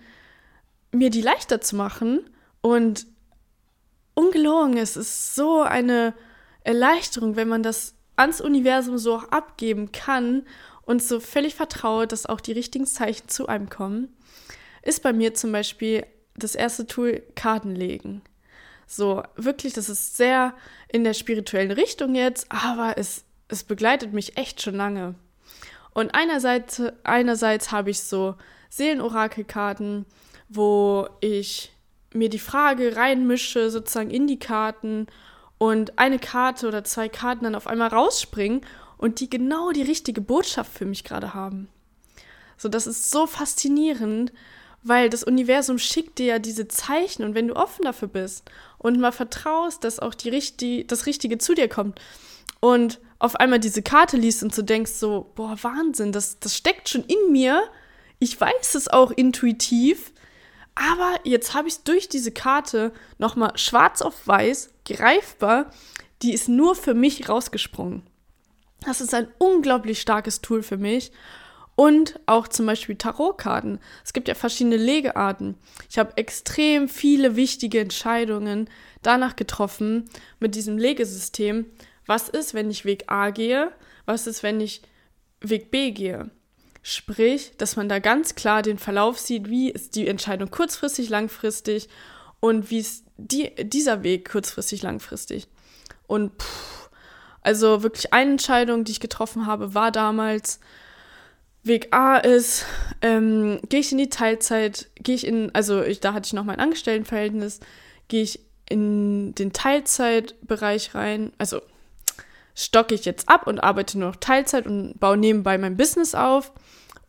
mir 0.91 1.09
die 1.09 1.21
leichter 1.21 1.61
zu 1.61 1.75
machen. 1.75 2.29
Und 2.61 3.05
ungelogen, 4.15 4.77
es 4.77 4.97
ist 4.97 5.35
so 5.35 5.61
eine 5.61 6.13
Erleichterung, 6.63 7.35
wenn 7.35 7.47
man 7.47 7.63
das 7.63 7.95
ans 8.15 8.41
Universum 8.41 8.97
so 8.97 9.15
auch 9.15 9.29
abgeben 9.29 9.91
kann 9.91 10.43
und 10.81 11.01
so 11.01 11.19
völlig 11.19 11.55
vertraut, 11.55 12.11
dass 12.11 12.25
auch 12.25 12.41
die 12.41 12.51
richtigen 12.51 12.85
Zeichen 12.85 13.29
zu 13.29 13.47
einem 13.47 13.69
kommen, 13.69 14.15
ist 14.81 15.03
bei 15.03 15.13
mir 15.13 15.33
zum 15.33 15.51
Beispiel 15.51 16.05
das 16.35 16.55
erste 16.55 16.87
Tool 16.87 17.23
Karten 17.35 17.75
legen. 17.75 18.21
So, 18.87 19.23
wirklich, 19.35 19.73
das 19.73 19.87
ist 19.87 20.17
sehr 20.17 20.53
in 20.87 21.03
der 21.03 21.13
spirituellen 21.13 21.71
Richtung 21.71 22.15
jetzt, 22.15 22.47
aber 22.49 22.97
es, 22.97 23.23
es 23.47 23.63
begleitet 23.63 24.13
mich 24.13 24.37
echt 24.37 24.61
schon 24.61 24.75
lange. 24.75 25.15
Und 25.93 26.15
einerseits, 26.15 26.81
einerseits 27.03 27.71
habe 27.71 27.91
ich 27.91 27.99
so 28.01 28.35
Seelenorakelkarten, 28.69 30.05
wo 30.47 31.07
ich 31.21 31.71
mir 32.13 32.29
die 32.29 32.39
Frage 32.39 32.95
reinmische, 32.95 33.69
sozusagen 33.69 34.09
in 34.09 34.27
die 34.27 34.39
Karten 34.39 35.07
und 35.59 35.99
eine 35.99 36.17
Karte 36.17 36.67
oder 36.67 36.83
zwei 36.83 37.07
Karten 37.09 37.43
dann 37.43 37.53
auf 37.53 37.67
einmal 37.67 37.89
rausspringen 37.89 38.61
und 38.97 39.19
die 39.19 39.29
genau 39.29 39.71
die 39.71 39.83
richtige 39.83 40.21
Botschaft 40.21 40.73
für 40.73 40.85
mich 40.85 41.03
gerade 41.03 41.35
haben. 41.35 41.69
So, 42.57 42.67
das 42.67 42.87
ist 42.87 43.11
so 43.11 43.27
faszinierend, 43.27 44.33
weil 44.81 45.09
das 45.09 45.23
Universum 45.23 45.77
schickt 45.77 46.17
dir 46.17 46.25
ja 46.25 46.39
diese 46.39 46.67
Zeichen 46.67 47.23
und 47.23 47.35
wenn 47.35 47.47
du 47.47 47.55
offen 47.55 47.83
dafür 47.83 48.07
bist 48.07 48.49
und 48.77 48.99
mal 48.99 49.11
vertraust, 49.11 49.83
dass 49.83 49.99
auch 49.99 50.15
die 50.15 50.29
richtig, 50.29 50.87
das 50.87 51.05
Richtige 51.05 51.37
zu 51.37 51.53
dir 51.53 51.67
kommt 51.67 51.99
und 52.61 52.99
auf 53.19 53.35
einmal 53.35 53.59
diese 53.59 53.81
Karte 53.81 54.17
liest 54.17 54.43
und 54.43 54.55
so 54.55 54.61
denkst 54.61 54.93
so, 54.93 55.31
boah, 55.35 55.57
Wahnsinn, 55.61 56.13
das, 56.13 56.39
das 56.39 56.55
steckt 56.55 56.87
schon 56.87 57.03
in 57.03 57.31
mir. 57.31 57.63
Ich 58.19 58.39
weiß 58.39 58.75
es 58.75 58.87
auch 58.87 59.11
intuitiv, 59.11 60.13
aber 60.79 61.19
jetzt 61.23 61.53
habe 61.53 61.67
ich 61.67 61.75
es 61.75 61.83
durch 61.83 62.07
diese 62.07 62.31
Karte 62.31 62.93
nochmal 63.17 63.57
schwarz 63.57 64.01
auf 64.01 64.25
weiß 64.27 64.73
greifbar, 64.85 65.71
die 66.21 66.33
ist 66.33 66.47
nur 66.47 66.73
für 66.73 66.93
mich 66.93 67.27
rausgesprungen. 67.27 68.03
Das 68.85 69.01
ist 69.01 69.13
ein 69.13 69.27
unglaublich 69.39 69.99
starkes 69.99 70.41
Tool 70.41 70.63
für 70.63 70.77
mich. 70.77 71.11
Und 71.75 72.19
auch 72.25 72.49
zum 72.49 72.65
Beispiel 72.65 72.95
Tarotkarten. 72.95 73.79
Es 74.03 74.11
gibt 74.11 74.27
ja 74.27 74.35
verschiedene 74.35 74.75
Legearten. 74.75 75.55
Ich 75.89 75.97
habe 75.97 76.17
extrem 76.17 76.89
viele 76.89 77.37
wichtige 77.37 77.79
Entscheidungen 77.79 78.69
danach 79.01 79.37
getroffen 79.37 80.09
mit 80.39 80.55
diesem 80.55 80.77
Legesystem. 80.77 81.65
Was 82.05 82.27
ist, 82.27 82.53
wenn 82.53 82.69
ich 82.69 82.83
Weg 82.83 83.05
A 83.07 83.29
gehe? 83.29 83.71
Was 84.05 84.27
ist, 84.27 84.43
wenn 84.43 84.59
ich 84.59 84.81
Weg 85.39 85.71
B 85.71 85.91
gehe? 85.91 86.31
Sprich, 86.81 87.53
dass 87.57 87.75
man 87.75 87.89
da 87.89 87.99
ganz 87.99 88.35
klar 88.35 88.61
den 88.61 88.77
Verlauf 88.77 89.19
sieht, 89.19 89.49
wie 89.49 89.69
ist 89.69 89.95
die 89.95 90.07
Entscheidung 90.07 90.49
kurzfristig, 90.49 91.09
langfristig 91.09 91.89
und 92.39 92.69
wie 92.69 92.79
ist 92.79 93.05
die, 93.17 93.53
dieser 93.63 94.03
Weg 94.03 94.31
kurzfristig, 94.31 94.81
langfristig. 94.81 95.47
Und 96.07 96.41
pff, 96.41 96.89
Also 97.41 97.83
wirklich 97.83 98.13
eine 98.13 98.31
Entscheidung, 98.31 98.83
die 98.83 98.91
ich 98.93 98.99
getroffen 98.99 99.45
habe, 99.45 99.73
war 99.73 99.91
damals, 99.91 100.59
Weg 101.63 101.89
A 101.91 102.17
ist, 102.17 102.65
ähm, 103.01 103.59
gehe 103.67 103.81
ich 103.81 103.91
in 103.91 103.97
die 103.97 104.09
Teilzeit, 104.09 104.89
gehe 104.95 105.15
ich 105.15 105.27
in, 105.27 105.53
also 105.53 105.83
ich, 105.83 105.99
da 105.99 106.13
hatte 106.13 106.27
ich 106.27 106.33
noch 106.33 106.45
mein 106.45 106.59
Angestelltenverhältnis, 106.59 107.59
gehe 108.07 108.23
ich 108.23 108.39
in 108.69 109.35
den 109.35 109.51
Teilzeitbereich 109.51 110.95
rein, 110.95 111.33
also 111.37 111.61
stocke 112.59 112.93
ich 112.93 113.05
jetzt 113.05 113.29
ab 113.29 113.47
und 113.47 113.59
arbeite 113.59 113.97
nur 113.97 114.09
noch 114.09 114.15
Teilzeit 114.17 114.65
und 114.65 114.99
baue 114.99 115.17
nebenbei 115.17 115.57
mein 115.57 115.77
Business 115.77 116.13
auf 116.13 116.51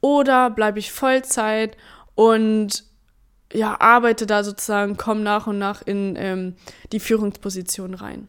oder 0.00 0.50
bleibe 0.50 0.78
ich 0.78 0.92
Vollzeit 0.92 1.76
und 2.14 2.84
ja, 3.52 3.80
arbeite 3.80 4.26
da 4.26 4.44
sozusagen, 4.44 4.96
komme 4.96 5.22
nach 5.22 5.48
und 5.48 5.58
nach 5.58 5.82
in 5.82 6.14
ähm, 6.16 6.54
die 6.92 7.00
Führungsposition 7.00 7.94
rein. 7.94 8.28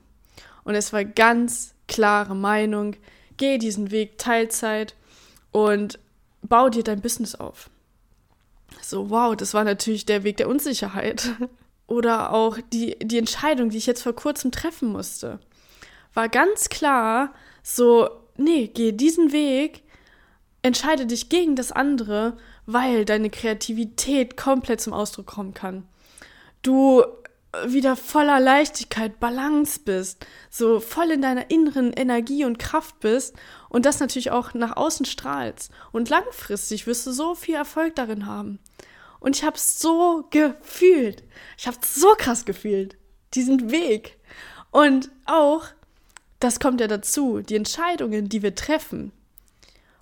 Und 0.64 0.74
es 0.74 0.94
war 0.94 1.06
ganz 1.06 1.76
klare 1.88 2.36
Meinung, 2.36 2.96
geh 3.38 3.60
diesen 3.60 3.92
Weg 3.92 4.18
Teilzeit 4.18 4.96
und 5.52 6.00
bau 6.42 6.70
dir 6.70 6.84
dein 6.84 7.02
Business 7.02 7.36
auf. 7.36 7.70
So, 8.82 9.12
wow, 9.12 9.36
das 9.36 9.54
war 9.54 9.64
natürlich 9.64 10.06
der 10.06 10.24
Weg 10.24 10.38
der 10.38 10.50
Unsicherheit. 10.50 11.36
Oder 11.88 12.32
auch 12.32 12.58
die, 12.72 12.98
die 13.00 13.18
Entscheidung, 13.18 13.70
die 13.70 13.78
ich 13.78 13.86
jetzt 13.86 14.02
vor 14.02 14.14
kurzem 14.14 14.52
treffen 14.52 14.90
musste, 14.90 15.40
war 16.14 16.30
ganz 16.30 16.70
klar 16.70 17.34
so, 17.64 18.10
nee, 18.38 18.68
geh 18.68 18.92
diesen 18.92 19.32
Weg, 19.32 19.84
entscheide 20.62 21.06
dich 21.06 21.30
gegen 21.30 21.56
das 21.56 21.72
andere, 21.72 22.38
weil 22.66 23.06
deine 23.06 23.30
Kreativität 23.30 24.38
komplett 24.38 24.82
zum 24.82 24.94
Ausdruck 24.94 25.28
kommen 25.28 25.54
kann. 25.54 25.88
Du 26.62 27.04
wieder 27.66 27.96
voller 27.96 28.40
Leichtigkeit, 28.40 29.20
Balance 29.20 29.82
bist, 29.84 30.26
so 30.50 30.80
voll 30.80 31.12
in 31.12 31.22
deiner 31.22 31.52
inneren 31.52 31.92
Energie 31.92 32.46
und 32.46 32.60
Kraft 32.60 33.00
bist 33.02 33.36
und 33.68 33.86
das 33.86 34.00
natürlich 34.00 34.32
auch 34.32 34.54
nach 34.54 34.78
außen 34.78 35.06
strahlst. 35.06 35.72
Und 35.92 36.10
langfristig 36.10 36.88
wirst 36.88 37.06
du 37.08 37.12
so 37.12 37.36
viel 37.36 37.56
Erfolg 37.56 37.96
darin 37.96 38.26
haben. 38.26 38.60
Und 39.20 39.36
ich 39.36 39.44
habe 39.44 39.58
es 39.58 39.80
so 39.80 40.28
gefühlt. 40.30 41.24
Ich 41.58 41.68
habe 41.68 41.78
so 41.86 42.16
krass 42.18 42.46
gefühlt. 42.46 42.98
Diesen 43.34 43.70
Weg. 43.70 44.18
Und 44.72 45.12
auch, 45.26 45.66
das 46.42 46.60
kommt 46.60 46.82
ja 46.82 46.88
dazu, 46.88 47.42
die 47.42 47.56
Entscheidungen, 47.56 48.28
die 48.28 48.42
wir 48.42 48.56
treffen 48.56 49.12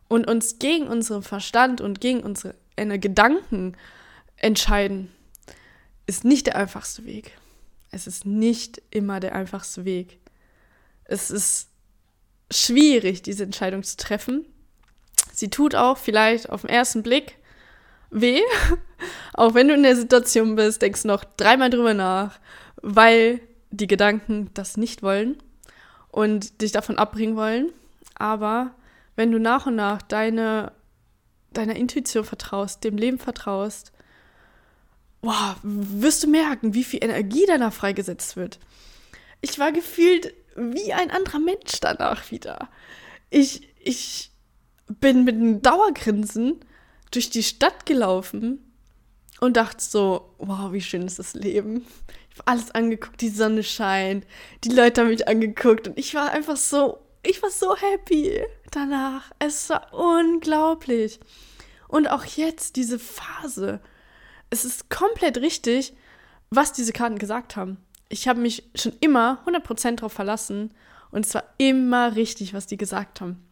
und 0.07 0.25
uns 0.27 0.57
gegen 0.57 0.87
unseren 0.87 1.21
Verstand 1.21 1.81
und 1.81 2.01
gegen 2.01 2.21
unsere 2.21 2.55
Gedanken 2.75 3.75
entscheiden, 4.37 5.11
ist 6.07 6.23
nicht 6.23 6.47
der 6.47 6.55
einfachste 6.55 7.05
Weg. 7.05 7.37
Es 7.91 8.07
ist 8.07 8.25
nicht 8.25 8.81
immer 8.89 9.19
der 9.19 9.35
einfachste 9.35 9.83
Weg. 9.83 10.17
Es 11.03 11.29
ist 11.29 11.67
schwierig, 12.49 13.21
diese 13.21 13.43
Entscheidung 13.43 13.83
zu 13.83 13.97
treffen. 13.97 14.45
Sie 15.33 15.49
tut 15.49 15.75
auch 15.75 15.97
vielleicht 15.97 16.49
auf 16.49 16.61
den 16.61 16.69
ersten 16.69 17.03
Blick 17.03 17.35
weh. 18.11 18.41
auch 19.33 19.55
wenn 19.55 19.67
du 19.67 19.73
in 19.73 19.83
der 19.83 19.97
Situation 19.97 20.55
bist, 20.55 20.81
denkst 20.81 21.03
noch 21.03 21.25
dreimal 21.25 21.69
drüber 21.69 21.93
nach, 21.93 22.39
weil 22.81 23.41
die 23.71 23.87
Gedanken 23.87 24.51
das 24.53 24.77
nicht 24.77 25.03
wollen 25.03 25.37
und 26.19 26.61
dich 26.61 26.73
davon 26.73 26.97
abbringen 26.97 27.37
wollen. 27.37 27.71
Aber 28.15 28.75
wenn 29.15 29.31
du 29.31 29.39
nach 29.39 29.67
und 29.67 29.75
nach 29.75 30.01
deine, 30.01 30.73
deiner 31.53 31.77
Intuition 31.77 32.25
vertraust, 32.25 32.83
dem 32.83 32.97
Leben 32.97 33.19
vertraust, 33.19 33.93
wow, 35.21 35.55
wirst 35.63 36.23
du 36.23 36.27
merken, 36.27 36.73
wie 36.73 36.83
viel 36.83 37.01
Energie 37.01 37.45
danach 37.47 37.71
freigesetzt 37.71 38.35
wird. 38.35 38.59
Ich 39.39 39.59
war 39.59 39.71
gefühlt 39.71 40.33
wie 40.57 40.91
ein 40.91 41.09
anderer 41.09 41.39
Mensch 41.39 41.79
danach 41.79 42.31
wieder. 42.31 42.67
Ich, 43.29 43.69
ich 43.79 44.31
bin 44.87 45.23
mit 45.23 45.35
einem 45.35 45.61
Dauergrinsen 45.61 46.59
durch 47.11 47.29
die 47.29 47.43
Stadt 47.43 47.85
gelaufen 47.85 48.73
und 49.39 49.55
dachte 49.55 49.81
so, 49.81 50.35
wow, 50.37 50.73
wie 50.73 50.81
schön 50.81 51.03
ist 51.03 51.19
das 51.19 51.33
Leben. 51.33 51.85
Alles 52.45 52.71
angeguckt, 52.71 53.21
die 53.21 53.29
Sonne 53.29 53.63
scheint, 53.63 54.25
die 54.63 54.69
Leute 54.69 55.01
haben 55.01 55.09
mich 55.09 55.27
angeguckt 55.27 55.87
und 55.87 55.97
ich 55.97 56.13
war 56.15 56.31
einfach 56.31 56.57
so, 56.57 56.99
ich 57.23 57.41
war 57.41 57.49
so 57.49 57.75
happy 57.75 58.41
danach. 58.71 59.31
Es 59.39 59.69
war 59.69 59.93
unglaublich. 59.93 61.19
Und 61.87 62.07
auch 62.09 62.25
jetzt 62.25 62.75
diese 62.75 62.99
Phase, 62.99 63.81
es 64.49 64.65
ist 64.65 64.89
komplett 64.89 65.37
richtig, 65.39 65.93
was 66.49 66.73
diese 66.73 66.93
Karten 66.93 67.17
gesagt 67.17 67.55
haben. 67.55 67.77
Ich 68.09 68.27
habe 68.27 68.39
mich 68.39 68.69
schon 68.75 68.93
immer 69.01 69.43
100% 69.45 69.97
darauf 69.97 70.13
verlassen 70.13 70.73
und 71.11 71.25
es 71.25 71.33
war 71.33 71.43
immer 71.57 72.15
richtig, 72.15 72.53
was 72.53 72.67
die 72.67 72.77
gesagt 72.77 73.21
haben. 73.21 73.43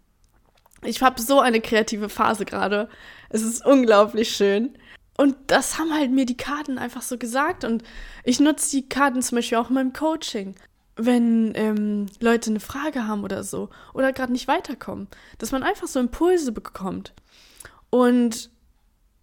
Ich 0.84 1.01
habe 1.01 1.22
so 1.22 1.39
eine 1.39 1.62
kreative 1.62 2.10
Phase 2.10 2.46
gerade. 2.46 2.89
Es 3.29 3.41
ist 3.41 3.65
unglaublich 3.65 4.36
schön. 4.36 4.77
Und 5.17 5.36
das 5.47 5.77
haben 5.77 5.93
halt 5.93 6.12
mir 6.12 6.25
die 6.25 6.38
Karten 6.38 6.77
einfach 6.77 7.01
so 7.01 7.17
gesagt. 7.17 7.63
Und 7.63 7.83
ich 8.24 8.39
nutze 8.39 8.71
die 8.71 8.88
Karten 8.88 9.21
zum 9.21 9.38
Beispiel 9.38 9.57
auch 9.57 9.69
in 9.69 9.75
meinem 9.75 9.93
Coaching. 9.93 10.55
Wenn 10.95 11.53
ähm, 11.55 12.05
Leute 12.19 12.50
eine 12.51 12.59
Frage 12.59 13.07
haben 13.07 13.24
oder 13.24 13.43
so. 13.43 13.69
Oder 13.93 14.13
gerade 14.13 14.31
nicht 14.31 14.47
weiterkommen. 14.47 15.07
Dass 15.39 15.51
man 15.51 15.63
einfach 15.63 15.88
so 15.88 16.00
Impulse 16.00 16.51
bekommt. 16.51 17.13
Und 17.89 18.51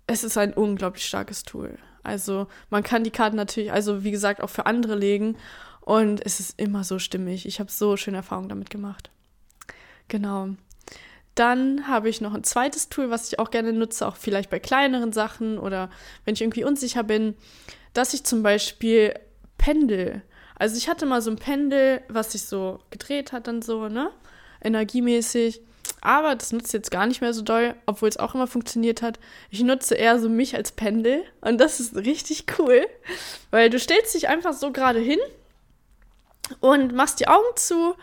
es 0.07 0.25
ist 0.25 0.37
ein 0.37 0.53
unglaublich 0.53 1.07
starkes 1.07 1.45
Tool. 1.45 1.79
Also 2.03 2.49
man 2.71 2.83
kann 2.83 3.05
die 3.05 3.11
Karten 3.11 3.37
natürlich, 3.37 3.73
also 3.73 4.05
wie 4.05 4.11
gesagt, 4.11 4.43
auch 4.43 4.51
für 4.51 4.67
andere 4.67 4.95
legen 4.95 5.37
und 5.81 6.25
es 6.25 6.39
ist 6.39 6.61
immer 6.61 6.85
so 6.85 6.99
stimmig. 6.99 7.47
Ich 7.47 7.61
habe 7.61 7.71
so 7.71 7.97
schöne 7.97 8.19
Erfahrungen 8.19 8.49
damit 8.49 8.71
gemacht. 8.71 9.11
Genau. 10.09 10.51
Dann 11.35 11.89
habe 11.89 12.09
ich 12.09 12.21
noch 12.21 12.35
ein 12.35 12.45
zweites 12.45 12.89
Tool, 12.89 13.11
was 13.11 13.29
ich 13.29 13.39
auch 13.39 13.51
gerne 13.51 13.73
nutze, 13.73 14.07
auch 14.07 14.17
vielleicht 14.17 14.51
bei 14.51 14.61
kleineren 14.61 15.13
Sachen 15.13 15.59
oder 15.59 15.91
wenn 16.25 16.35
ich 16.35 16.43
irgendwie 16.43 16.65
unsicher 16.65 17.03
bin, 17.03 17.37
dass 17.93 18.15
ich 18.15 18.25
zum 18.25 18.43
Beispiel 18.43 19.15
Pendel. 19.59 20.23
Also 20.57 20.77
ich 20.77 20.89
hatte 20.89 21.07
mal 21.07 21.23
so 21.23 21.31
ein 21.31 21.37
Pendel, 21.37 22.03
was 22.09 22.33
sich 22.33 22.45
so 22.45 22.79
gedreht 22.91 23.33
hat 23.33 23.49
dann 23.49 23.63
so, 23.63 23.89
ne? 23.89 24.11
Energiemäßig. 24.63 25.61
Aber 26.01 26.37
das 26.37 26.53
nutze 26.53 26.69
ich 26.69 26.73
jetzt 26.75 26.91
gar 26.91 27.07
nicht 27.07 27.21
mehr 27.21 27.35
so 27.35 27.43
doll, 27.43 27.75
obwohl 27.87 28.09
es 28.09 28.19
auch 28.19 28.35
immer 28.35 28.47
funktioniert 28.47 29.03
hat. 29.03 29.19
Ich 29.51 29.63
nutze 29.63 29.95
eher 29.95 30.19
so 30.21 30.29
mich 30.29 30.55
als 30.55 30.73
Pendel 30.73 31.25
und 31.41 31.59
das 31.61 31.81
ist 31.81 31.97
richtig 31.97 32.47
cool, 32.59 32.87
weil 33.51 33.71
du 33.71 33.79
stellst 33.79 34.15
dich 34.15 34.29
einfach 34.29 34.53
so 34.53 34.71
gerade 34.71 35.01
hin 35.01 35.19
und 36.61 36.95
machst 36.95 37.21
die 37.21 37.29
Augen 37.29 37.57
zu 37.57 37.95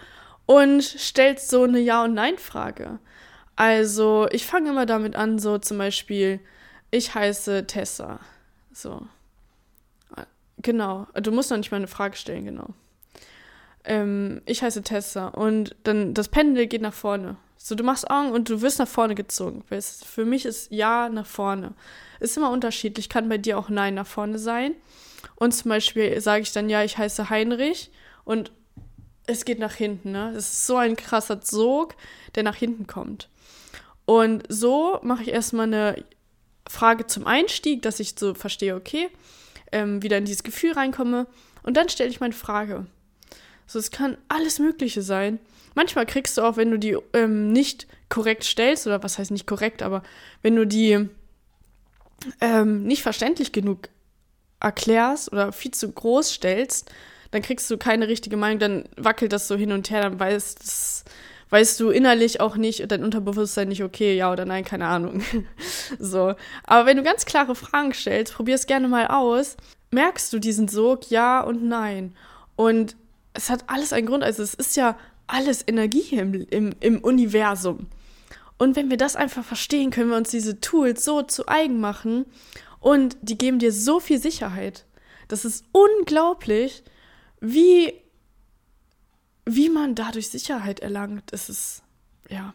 und 0.46 0.82
stellst 0.82 1.50
so 1.50 1.64
eine 1.64 1.80
Ja- 1.80 2.04
und 2.04 2.14
Nein-Frage. 2.14 3.00
Also 3.56 4.28
ich 4.32 4.46
fange 4.46 4.70
immer 4.70 4.86
damit 4.86 5.16
an, 5.16 5.40
so 5.40 5.58
zum 5.58 5.78
Beispiel, 5.78 6.40
ich 6.90 7.14
heiße 7.14 7.68
Tessa. 7.68 8.20
So. 8.74 9.06
Genau. 10.58 11.08
Du 11.14 11.32
musst 11.32 11.50
noch 11.50 11.58
nicht 11.58 11.72
mal 11.72 11.78
eine 11.78 11.88
Frage 11.88 12.16
stellen, 12.16 12.46
genau. 12.46 12.70
Ähm, 13.84 14.42
ich 14.46 14.62
heiße 14.62 14.84
Tessa 14.84 15.30
und 15.30 15.76
dann 15.84 16.14
das 16.14 16.30
Pendel 16.30 16.68
geht 16.68 16.82
nach 16.82 16.94
vorne. 16.94 17.38
So, 17.58 17.76
du 17.76 17.84
machst 17.84 18.10
Augen 18.10 18.32
und 18.32 18.50
du 18.50 18.62
wirst 18.62 18.80
nach 18.80 18.88
vorne 18.88 19.16
gezogen. 19.16 19.64
Für 19.70 20.26
mich 20.26 20.46
ist 20.46 20.72
Ja 20.72 21.10
nach 21.10 21.26
vorne. 21.26 21.74
Ist 22.20 22.38
immer 22.38 22.52
unterschiedlich, 22.52 23.10
kann 23.10 23.30
bei 23.30 23.38
dir 23.38 23.58
auch 23.58 23.70
Nein 23.70 23.96
nach 23.96 24.08
vorne 24.08 24.40
sein. 24.40 24.76
Und 25.36 25.54
zum 25.54 25.70
Beispiel 25.70 26.20
sage 26.22 26.42
ich 26.42 26.52
dann, 26.52 26.70
ja, 26.70 26.84
ich 26.84 26.98
heiße 26.98 27.30
Heinrich 27.30 27.92
und 28.24 28.52
es 29.28 29.46
geht 29.46 29.60
nach 29.60 29.74
hinten. 29.74 30.12
Ne? 30.12 30.32
Das 30.34 30.52
ist 30.52 30.68
so 30.68 30.78
ein 30.78 30.96
krasser 30.96 31.40
Sog, 31.42 31.96
der 32.36 32.44
nach 32.44 32.56
hinten 32.56 32.88
kommt. 32.88 33.30
Und 34.06 34.44
so 34.50 35.00
mache 35.04 35.24
ich 35.24 35.30
erstmal 35.30 35.68
eine 35.68 36.04
Frage 36.68 37.08
zum 37.08 37.28
Einstieg, 37.28 37.82
dass 37.82 38.00
ich 38.00 38.16
so 38.18 38.34
verstehe, 38.34 38.76
okay, 38.76 39.10
ähm, 39.72 40.04
wieder 40.04 40.18
in 40.18 40.26
dieses 40.26 40.44
Gefühl 40.44 40.74
reinkomme. 40.74 41.28
Und 41.64 41.78
dann 41.78 41.90
stelle 41.90 42.10
ich 42.10 42.20
meine 42.20 42.34
Frage. 42.34 42.88
So, 43.68 43.80
es 43.80 43.92
kann 43.92 44.18
alles 44.28 44.60
Mögliche 44.60 45.02
sein. 45.02 45.40
Manchmal 45.76 46.06
kriegst 46.06 46.38
du 46.38 46.42
auch, 46.42 46.58
wenn 46.58 46.72
du 46.72 46.78
die 46.78 46.98
ähm, 47.14 47.52
nicht 47.52 47.88
korrekt 48.10 48.44
stellst, 48.44 48.86
oder 48.88 49.02
was 49.04 49.18
heißt 49.18 49.32
nicht 49.32 49.48
korrekt, 49.48 49.82
aber 49.82 50.04
wenn 50.42 50.56
du 50.56 50.68
die 50.68 51.08
ähm, 52.42 52.84
nicht 52.84 53.02
verständlich 53.02 53.52
genug 53.52 53.90
erklärst 54.60 55.32
oder 55.32 55.52
viel 55.52 55.72
zu 55.72 55.92
groß 55.92 56.34
stellst, 56.34 56.92
dann 57.32 57.42
kriegst 57.42 57.70
du 57.72 57.78
keine 57.78 58.08
richtige 58.08 58.38
Meinung, 58.38 58.60
dann 58.60 58.84
wackelt 58.98 59.34
das 59.34 59.48
so 59.48 59.56
hin 59.56 59.72
und 59.72 59.90
her, 59.90 60.02
dann 60.02 60.20
weißt, 60.20 60.60
das, 60.60 61.04
weißt 61.50 61.80
du 61.80 61.90
innerlich 61.90 62.42
auch 62.42 62.56
nicht, 62.58 62.92
dein 62.92 63.04
Unterbewusstsein 63.04 63.70
nicht, 63.70 63.84
okay, 63.84 64.16
ja 64.16 64.32
oder 64.32 64.46
nein, 64.46 64.64
keine 64.64 64.88
Ahnung. 64.88 65.24
so. 66.00 66.34
Aber 66.64 66.86
wenn 66.86 66.98
du 66.98 67.04
ganz 67.04 67.26
klare 67.26 67.56
Fragen 67.56 67.94
stellst, 67.94 68.34
probier 68.34 68.56
es 68.56 68.68
gerne 68.68 68.88
mal 68.88 69.08
aus, 69.08 69.58
merkst 69.92 70.32
du 70.34 70.40
diesen 70.40 70.68
Sog, 70.68 71.10
ja 71.10 71.42
und 71.42 71.64
nein. 71.64 72.16
Und 72.56 72.96
es 73.34 73.50
hat 73.50 73.66
alles 73.68 73.94
einen 73.94 74.08
Grund. 74.08 74.24
Also 74.24 74.44
es 74.44 74.54
ist 74.54 74.76
ja 74.76 74.98
alles 75.28 75.64
Energie 75.66 76.16
im, 76.16 76.46
im, 76.50 76.74
im 76.80 77.00
Universum. 77.00 77.88
Und 78.58 78.76
wenn 78.76 78.90
wir 78.90 78.98
das 78.98 79.16
einfach 79.16 79.44
verstehen, 79.44 79.90
können 79.90 80.10
wir 80.10 80.18
uns 80.18 80.30
diese 80.30 80.60
Tools 80.62 81.04
so 81.04 81.24
zu 81.24 81.48
eigen 81.48 81.80
machen 81.80 82.26
und 82.80 83.18
die 83.22 83.38
geben 83.38 83.60
dir 83.60 83.72
so 83.72 84.00
viel 84.00 84.20
Sicherheit. 84.20 84.86
Das 85.28 85.46
ist 85.46 85.66
unglaublich, 85.72 86.84
wie 87.42 87.94
wie 89.46 89.70
man 89.70 89.96
dadurch 89.96 90.30
Sicherheit 90.30 90.80
erlangt, 90.80 91.32
ist 91.32 91.50
es, 91.50 91.82
ja. 92.30 92.54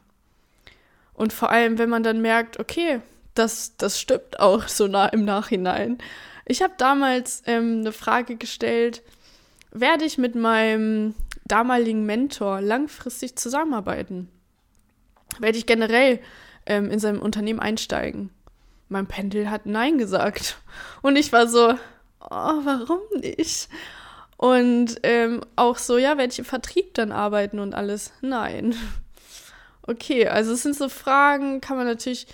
Und 1.14 1.32
vor 1.32 1.50
allem, 1.50 1.78
wenn 1.78 1.88
man 1.88 2.02
dann 2.02 2.20
merkt, 2.20 2.58
okay, 2.60 3.00
das, 3.34 3.76
das 3.76 4.00
stimmt 4.00 4.40
auch 4.40 4.68
so 4.68 4.86
nah 4.86 5.06
im 5.06 5.24
Nachhinein. 5.24 5.98
Ich 6.44 6.62
habe 6.62 6.74
damals 6.78 7.42
ähm, 7.46 7.80
eine 7.80 7.92
Frage 7.92 8.36
gestellt, 8.36 9.02
werde 9.72 10.04
ich 10.04 10.18
mit 10.18 10.34
meinem 10.34 11.14
damaligen 11.44 12.06
Mentor 12.06 12.60
langfristig 12.60 13.36
zusammenarbeiten? 13.36 14.28
Werde 15.38 15.58
ich 15.58 15.66
generell 15.66 16.20
ähm, 16.66 16.90
in 16.90 16.98
seinem 16.98 17.20
Unternehmen 17.20 17.60
einsteigen? 17.60 18.30
Mein 18.88 19.06
Pendel 19.06 19.50
hat 19.50 19.66
Nein 19.66 19.98
gesagt. 19.98 20.58
Und 21.02 21.16
ich 21.16 21.32
war 21.32 21.48
so, 21.48 21.74
oh, 22.20 22.28
warum 22.30 23.00
nicht? 23.20 23.68
Und 24.36 24.96
ähm, 25.02 25.40
auch 25.56 25.78
so, 25.78 25.98
ja, 25.98 26.18
werde 26.18 26.32
ich 26.32 26.38
im 26.38 26.44
Vertrieb 26.44 26.94
dann 26.94 27.12
arbeiten 27.12 27.58
und 27.58 27.74
alles? 27.74 28.12
Nein. 28.20 28.74
Okay, 29.88 30.26
also 30.26 30.54
es 30.54 30.64
sind 30.64 30.74
so 30.74 30.88
Fragen, 30.88 31.60
kann 31.60 31.76
man 31.76 31.86
natürlich, 31.86 32.26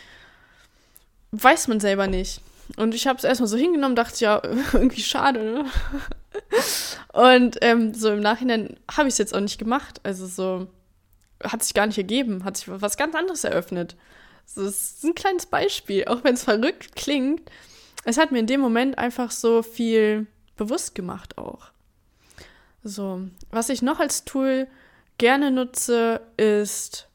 weiß 1.32 1.68
man 1.68 1.80
selber 1.80 2.06
nicht. 2.06 2.40
Und 2.76 2.94
ich 2.94 3.06
habe 3.06 3.18
es 3.18 3.24
erstmal 3.24 3.48
so 3.48 3.56
hingenommen, 3.58 3.96
dachte 3.96 4.24
ja, 4.24 4.40
irgendwie 4.72 5.02
schade, 5.02 5.44
ne? 5.44 5.64
Und 7.12 7.58
ähm, 7.60 7.92
so 7.92 8.10
im 8.10 8.20
Nachhinein 8.20 8.78
habe 8.90 9.08
ich 9.08 9.14
es 9.14 9.18
jetzt 9.18 9.34
auch 9.34 9.40
nicht 9.40 9.58
gemacht. 9.58 10.00
Also 10.02 10.26
so 10.26 10.66
hat 11.42 11.62
sich 11.62 11.74
gar 11.74 11.86
nicht 11.86 11.98
ergeben, 11.98 12.44
hat 12.44 12.56
sich 12.56 12.68
was 12.68 12.96
ganz 12.96 13.14
anderes 13.14 13.44
eröffnet. 13.44 13.96
So, 14.46 14.64
das 14.64 14.74
ist 14.74 15.04
ein 15.04 15.14
kleines 15.14 15.46
Beispiel, 15.46 16.06
auch 16.06 16.24
wenn 16.24 16.34
es 16.34 16.44
verrückt 16.44 16.96
klingt. 16.96 17.42
Es 18.04 18.18
hat 18.18 18.32
mir 18.32 18.38
in 18.38 18.46
dem 18.46 18.60
Moment 18.60 18.98
einfach 18.98 19.30
so 19.30 19.62
viel 19.62 20.26
bewusst 20.56 20.94
gemacht 20.94 21.38
auch. 21.38 21.71
So, 22.84 23.28
was 23.50 23.68
ich 23.68 23.82
noch 23.82 24.00
als 24.00 24.24
Tool 24.24 24.66
gerne 25.18 25.50
nutze, 25.50 26.20
ist 26.36 27.08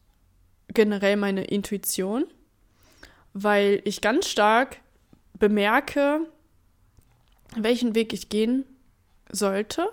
generell 0.70 1.18
meine 1.18 1.44
Intuition, 1.44 2.26
weil 3.34 3.82
ich 3.84 4.02
ganz 4.02 4.28
stark 4.28 4.78
bemerke, 5.34 6.22
welchen 7.56 7.96
Weg 7.96 8.14
ich 8.14 8.30
gehen 8.30 8.66
sollte. 9.32 9.90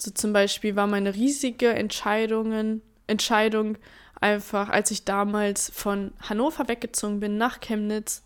So 0.00 0.10
zum 0.10 0.32
Beispiel 0.32 0.76
war 0.76 0.86
meine 0.86 1.14
riesige 1.14 1.70
Entscheidungen, 1.70 2.82
Entscheidung 3.06 3.78
einfach, 4.20 4.68
als 4.68 4.90
ich 4.90 5.04
damals 5.04 5.70
von 5.70 6.12
Hannover 6.20 6.68
weggezogen 6.68 7.20
bin 7.20 7.38
nach 7.38 7.60
Chemnitz. 7.60 8.22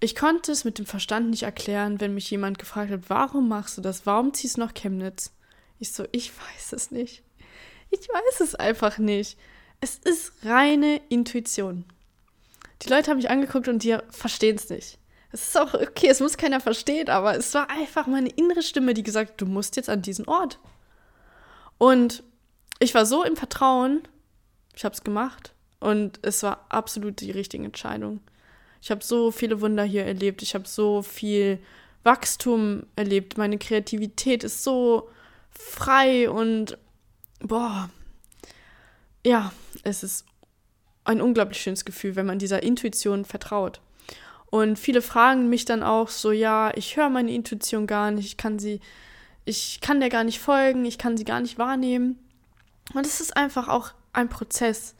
Ich 0.00 0.14
konnte 0.14 0.52
es 0.52 0.64
mit 0.64 0.78
dem 0.78 0.86
Verstand 0.86 1.30
nicht 1.30 1.44
erklären, 1.44 2.00
wenn 2.00 2.14
mich 2.14 2.30
jemand 2.30 2.58
gefragt 2.58 2.90
hat, 2.90 3.08
warum 3.08 3.48
machst 3.48 3.78
du 3.78 3.80
das? 3.80 4.06
Warum 4.06 4.34
ziehst 4.34 4.56
du 4.56 4.60
nach 4.60 4.74
Chemnitz? 4.74 5.32
Ich 5.78 5.92
so, 5.92 6.04
ich 6.12 6.32
weiß 6.36 6.72
es 6.72 6.90
nicht. 6.90 7.22
Ich 7.90 8.00
weiß 8.00 8.40
es 8.40 8.54
einfach 8.54 8.98
nicht. 8.98 9.38
Es 9.80 9.96
ist 9.96 10.32
reine 10.44 11.00
Intuition. 11.08 11.84
Die 12.82 12.88
Leute 12.88 13.10
haben 13.10 13.18
mich 13.18 13.30
angeguckt 13.30 13.68
und 13.68 13.82
die 13.82 13.96
verstehen 14.10 14.56
es 14.56 14.68
nicht. 14.68 14.98
Es 15.30 15.48
ist 15.48 15.58
auch 15.58 15.74
okay, 15.74 16.08
es 16.08 16.20
muss 16.20 16.36
keiner 16.36 16.60
verstehen, 16.60 17.08
aber 17.08 17.36
es 17.36 17.52
war 17.54 17.68
einfach 17.70 18.06
meine 18.06 18.28
innere 18.28 18.62
Stimme, 18.62 18.94
die 18.94 19.02
gesagt 19.02 19.30
hat, 19.32 19.40
du 19.40 19.46
musst 19.46 19.76
jetzt 19.76 19.88
an 19.88 20.02
diesen 20.02 20.26
Ort. 20.28 20.60
Und 21.78 22.22
ich 22.78 22.94
war 22.94 23.04
so 23.04 23.24
im 23.24 23.36
Vertrauen, 23.36 24.06
ich 24.74 24.84
habe 24.84 24.94
es 24.94 25.02
gemacht 25.02 25.54
und 25.80 26.20
es 26.22 26.42
war 26.42 26.66
absolut 26.68 27.20
die 27.20 27.30
richtige 27.30 27.64
Entscheidung. 27.64 28.20
Ich 28.84 28.90
habe 28.90 29.02
so 29.02 29.30
viele 29.30 29.62
Wunder 29.62 29.82
hier 29.82 30.04
erlebt, 30.04 30.42
ich 30.42 30.54
habe 30.54 30.68
so 30.68 31.00
viel 31.00 31.58
Wachstum 32.02 32.82
erlebt, 32.96 33.38
meine 33.38 33.56
Kreativität 33.56 34.44
ist 34.44 34.62
so 34.62 35.08
frei 35.48 36.28
und 36.28 36.76
boah, 37.40 37.88
ja, 39.24 39.54
es 39.84 40.02
ist 40.02 40.26
ein 41.04 41.22
unglaublich 41.22 41.62
schönes 41.62 41.86
Gefühl, 41.86 42.14
wenn 42.14 42.26
man 42.26 42.38
dieser 42.38 42.62
Intuition 42.62 43.24
vertraut. 43.24 43.80
Und 44.50 44.78
viele 44.78 45.00
fragen 45.00 45.48
mich 45.48 45.64
dann 45.64 45.82
auch 45.82 46.10
so, 46.10 46.30
ja, 46.30 46.70
ich 46.76 46.98
höre 46.98 47.08
meine 47.08 47.32
Intuition 47.32 47.86
gar 47.86 48.10
nicht, 48.10 48.26
ich 48.26 48.36
kann 48.36 48.58
sie, 48.58 48.80
ich 49.46 49.80
kann 49.80 49.98
der 49.98 50.10
gar 50.10 50.24
nicht 50.24 50.40
folgen, 50.40 50.84
ich 50.84 50.98
kann 50.98 51.16
sie 51.16 51.24
gar 51.24 51.40
nicht 51.40 51.56
wahrnehmen. 51.56 52.18
Und 52.92 53.06
es 53.06 53.22
ist 53.22 53.34
einfach 53.34 53.68
auch 53.68 53.92
ein 54.12 54.28
Prozess, 54.28 54.94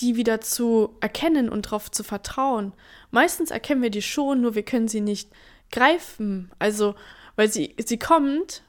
die 0.00 0.16
wieder 0.16 0.40
zu 0.40 0.96
erkennen 1.00 1.48
und 1.48 1.66
darauf 1.66 1.90
zu 1.90 2.02
vertrauen. 2.02 2.72
Meistens 3.10 3.50
erkennen 3.50 3.82
wir 3.82 3.90
die 3.90 4.02
schon, 4.02 4.40
nur 4.40 4.54
wir 4.54 4.64
können 4.64 4.88
sie 4.88 5.00
nicht 5.00 5.30
greifen. 5.70 6.50
Also, 6.58 6.94
weil 7.36 7.50
sie, 7.50 7.74
sie 7.84 7.98
kommt, 7.98 8.62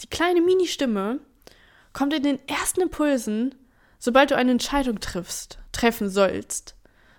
die 0.00 0.08
kleine 0.08 0.40
Mini-Stimme, 0.40 1.20
kommt 1.92 2.14
in 2.14 2.22
den 2.22 2.48
ersten 2.48 2.82
Impulsen, 2.82 3.54
sobald 3.98 4.30
du 4.30 4.36
eine 4.36 4.52
Entscheidung 4.52 5.00
triffst, 5.00 5.58
treffen 5.72 6.08
sollst. 6.08 6.74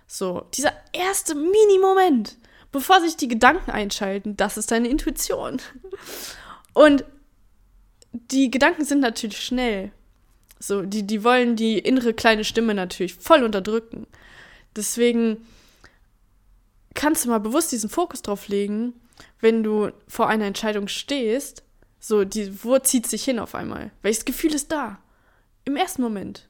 So, 0.06 0.46
dieser 0.52 0.72
erste 0.92 1.34
Mini-Moment 1.34 2.36
bevor 2.72 3.00
sich 3.00 3.16
die 3.16 3.28
Gedanken 3.28 3.70
einschalten, 3.70 4.36
das 4.36 4.56
ist 4.56 4.70
deine 4.70 4.88
Intuition. 4.88 5.60
Und 6.72 7.04
die 8.12 8.50
Gedanken 8.50 8.84
sind 8.84 9.00
natürlich 9.00 9.44
schnell. 9.44 9.92
So, 10.62 10.82
die, 10.82 11.04
die 11.04 11.24
wollen 11.24 11.56
die 11.56 11.80
innere 11.80 12.14
kleine 12.14 12.44
Stimme 12.44 12.72
natürlich 12.72 13.14
voll 13.16 13.42
unterdrücken. 13.42 14.06
Deswegen 14.76 15.44
kannst 16.94 17.24
du 17.24 17.30
mal 17.30 17.40
bewusst 17.40 17.72
diesen 17.72 17.90
Fokus 17.90 18.22
drauf 18.22 18.46
legen, 18.46 18.94
wenn 19.40 19.64
du 19.64 19.90
vor 20.06 20.28
einer 20.28 20.44
Entscheidung 20.44 20.86
stehst. 20.86 21.64
So, 21.98 22.24
die, 22.24 22.62
wo 22.62 22.78
zieht 22.78 23.08
sich 23.08 23.24
hin 23.24 23.40
auf 23.40 23.56
einmal? 23.56 23.90
Welches 24.02 24.24
Gefühl 24.24 24.54
ist 24.54 24.70
da? 24.70 25.00
Im 25.64 25.74
ersten 25.74 26.00
Moment. 26.00 26.48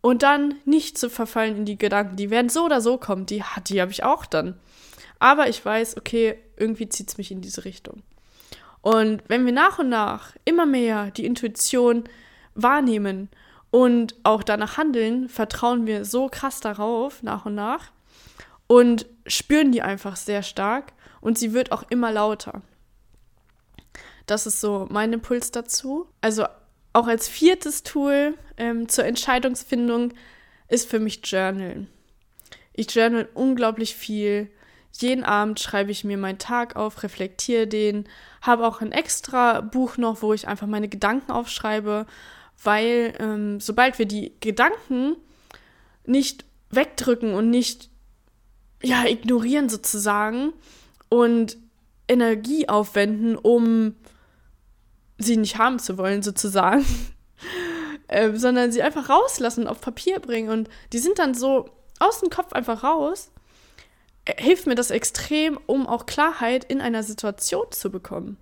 Und 0.00 0.22
dann 0.22 0.54
nicht 0.64 0.96
zu 0.96 1.10
verfallen 1.10 1.56
in 1.56 1.64
die 1.64 1.78
Gedanken, 1.78 2.14
die 2.14 2.30
werden 2.30 2.48
so 2.48 2.64
oder 2.64 2.80
so 2.80 2.96
kommen. 2.96 3.26
Die, 3.26 3.42
die 3.66 3.80
habe 3.80 3.90
ich 3.90 4.04
auch 4.04 4.24
dann. 4.24 4.56
Aber 5.18 5.48
ich 5.48 5.64
weiß, 5.64 5.96
okay, 5.96 6.38
irgendwie 6.56 6.88
zieht 6.88 7.08
es 7.08 7.18
mich 7.18 7.32
in 7.32 7.40
diese 7.40 7.64
Richtung. 7.64 8.04
Und 8.82 9.24
wenn 9.26 9.44
wir 9.46 9.52
nach 9.52 9.80
und 9.80 9.88
nach 9.88 10.36
immer 10.44 10.66
mehr 10.66 11.10
die 11.10 11.26
Intuition 11.26 12.04
wahrnehmen 12.54 13.28
und 13.70 14.14
auch 14.22 14.42
danach 14.42 14.76
handeln, 14.76 15.28
vertrauen 15.28 15.86
wir 15.86 16.04
so 16.04 16.28
krass 16.28 16.60
darauf, 16.60 17.22
nach 17.22 17.46
und 17.46 17.54
nach, 17.54 17.90
und 18.66 19.06
spüren 19.26 19.72
die 19.72 19.82
einfach 19.82 20.16
sehr 20.16 20.42
stark 20.42 20.92
und 21.20 21.38
sie 21.38 21.52
wird 21.52 21.72
auch 21.72 21.84
immer 21.90 22.12
lauter. 22.12 22.62
Das 24.26 24.46
ist 24.46 24.60
so 24.60 24.86
mein 24.90 25.12
Impuls 25.12 25.50
dazu. 25.50 26.06
Also 26.20 26.46
auch 26.92 27.06
als 27.06 27.28
viertes 27.28 27.82
Tool 27.82 28.34
ähm, 28.56 28.88
zur 28.88 29.04
Entscheidungsfindung 29.04 30.12
ist 30.68 30.88
für 30.88 31.00
mich 31.00 31.20
Journalen. 31.24 31.88
Ich 32.72 32.94
journal 32.94 33.28
unglaublich 33.34 33.94
viel 33.94 34.50
jeden 34.92 35.24
Abend 35.24 35.58
schreibe 35.60 35.90
ich 35.90 36.04
mir 36.04 36.18
meinen 36.18 36.38
Tag 36.38 36.76
auf, 36.76 37.02
reflektiere 37.02 37.66
den, 37.66 38.06
habe 38.42 38.66
auch 38.66 38.80
ein 38.80 38.92
extra 38.92 39.60
Buch 39.60 39.96
noch, 39.96 40.22
wo 40.22 40.34
ich 40.34 40.48
einfach 40.48 40.66
meine 40.66 40.88
Gedanken 40.88 41.32
aufschreibe, 41.32 42.06
weil 42.62 43.14
ähm, 43.18 43.60
sobald 43.60 43.98
wir 43.98 44.06
die 44.06 44.32
Gedanken 44.40 45.16
nicht 46.04 46.44
wegdrücken 46.70 47.34
und 47.34 47.50
nicht 47.50 47.90
ja 48.82 49.04
ignorieren 49.04 49.68
sozusagen 49.68 50.52
und 51.08 51.56
Energie 52.08 52.68
aufwenden, 52.68 53.36
um 53.36 53.94
sie 55.18 55.36
nicht 55.36 55.58
haben 55.58 55.78
zu 55.78 55.98
wollen 55.98 56.22
sozusagen, 56.22 56.84
äh, 58.08 58.34
sondern 58.34 58.72
sie 58.72 58.82
einfach 58.82 59.08
rauslassen, 59.08 59.68
auf 59.68 59.80
Papier 59.80 60.18
bringen 60.18 60.50
und 60.50 60.68
die 60.92 60.98
sind 60.98 61.18
dann 61.18 61.34
so 61.34 61.68
aus 62.00 62.20
dem 62.20 62.30
Kopf 62.30 62.52
einfach 62.52 62.82
raus 62.82 63.30
hilft 64.28 64.66
mir 64.66 64.74
das 64.74 64.90
extrem, 64.90 65.58
um 65.66 65.86
auch 65.86 66.06
Klarheit 66.06 66.64
in 66.64 66.80
einer 66.80 67.02
Situation 67.02 67.66
zu 67.70 67.90
bekommen. 67.90 68.36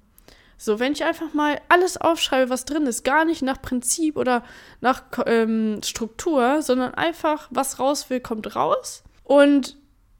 So, 0.63 0.79
wenn 0.79 0.93
ich 0.93 1.05
einfach 1.05 1.33
mal 1.33 1.59
alles 1.71 1.97
aufschreibe, 1.97 2.51
was 2.51 2.67
drin 2.67 2.85
ist, 2.87 3.03
gar 3.03 3.25
nicht 3.25 3.41
nach 3.41 3.63
Prinzip 3.63 4.19
oder 4.19 4.45
nach 4.83 5.05
ähm, 5.25 5.81
Struktur, 5.83 6.61
sondern 6.61 6.93
einfach, 6.93 7.49
was 7.51 7.79
raus 7.79 8.11
will, 8.11 8.21
kommt 8.21 8.55
raus. 8.55 9.03
Und 9.25 9.79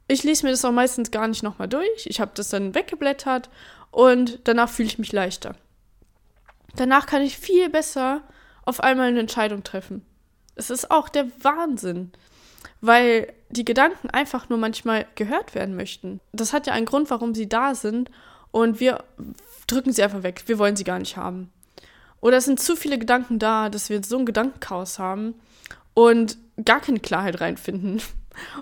ich 0.09 0.25
lese 0.25 0.47
mir 0.47 0.53
das 0.53 0.65
auch 0.65 0.73
meistens 0.73 1.11
gar 1.11 1.29
nicht 1.29 1.43
nochmal 1.43 1.69
durch. 1.69 2.07
Ich 2.07 2.23
habe 2.23 2.31
das 2.35 2.49
dann 2.49 2.75
weggeblättert 2.75 3.51
und 3.91 4.41
danach 4.45 4.71
fühle 4.71 4.89
ich 4.89 4.99
mich 4.99 5.13
leichter. 5.13 5.57
Danach 6.75 7.05
kann 7.05 7.21
ich 7.21 7.37
viel 7.37 7.69
besser 7.69 8.23
auf 8.65 8.81
einmal 8.81 9.09
eine 9.09 9.21
Entscheidung 9.21 9.63
treffen. 9.63 10.07
Es 10.55 10.71
ist 10.71 10.91
auch 10.91 11.11
der 11.11 11.27
Wahnsinn 11.43 12.13
weil 12.81 13.33
die 13.51 13.65
Gedanken 13.65 14.11
einfach 14.11 14.49
nur 14.49 14.59
manchmal 14.59 15.07
gehört 15.15 15.55
werden 15.55 15.77
möchten. 15.77 16.21
Das 16.33 16.53
hat 16.53 16.67
ja 16.67 16.73
einen 16.73 16.87
Grund, 16.87 17.11
warum 17.11 17.35
sie 17.35 17.49
da 17.49 17.75
sind 17.75 18.11
und 18.51 18.81
wir 18.81 19.05
drücken 19.67 19.93
sie 19.93 20.03
einfach 20.03 20.23
weg. 20.23 20.43
Wir 20.47 20.59
wollen 20.59 20.77
sie 20.77 20.85
gar 20.85 20.99
nicht 20.99 21.17
haben. 21.17 21.53
Oder 22.21 22.39
es 22.39 22.45
sind 22.45 22.61
zu 22.61 22.77
viele 22.77 22.99
Gedanken 22.99 23.39
da, 23.39 23.69
dass 23.71 23.89
wir 23.89 24.03
so 24.05 24.19
ein 24.19 24.27
Gedankenchaos 24.27 24.99
haben 24.99 25.35
und 25.95 26.37
gar 26.65 26.81
keine 26.81 27.01
Klarheit 27.01 27.41
reinfinden. 27.41 28.03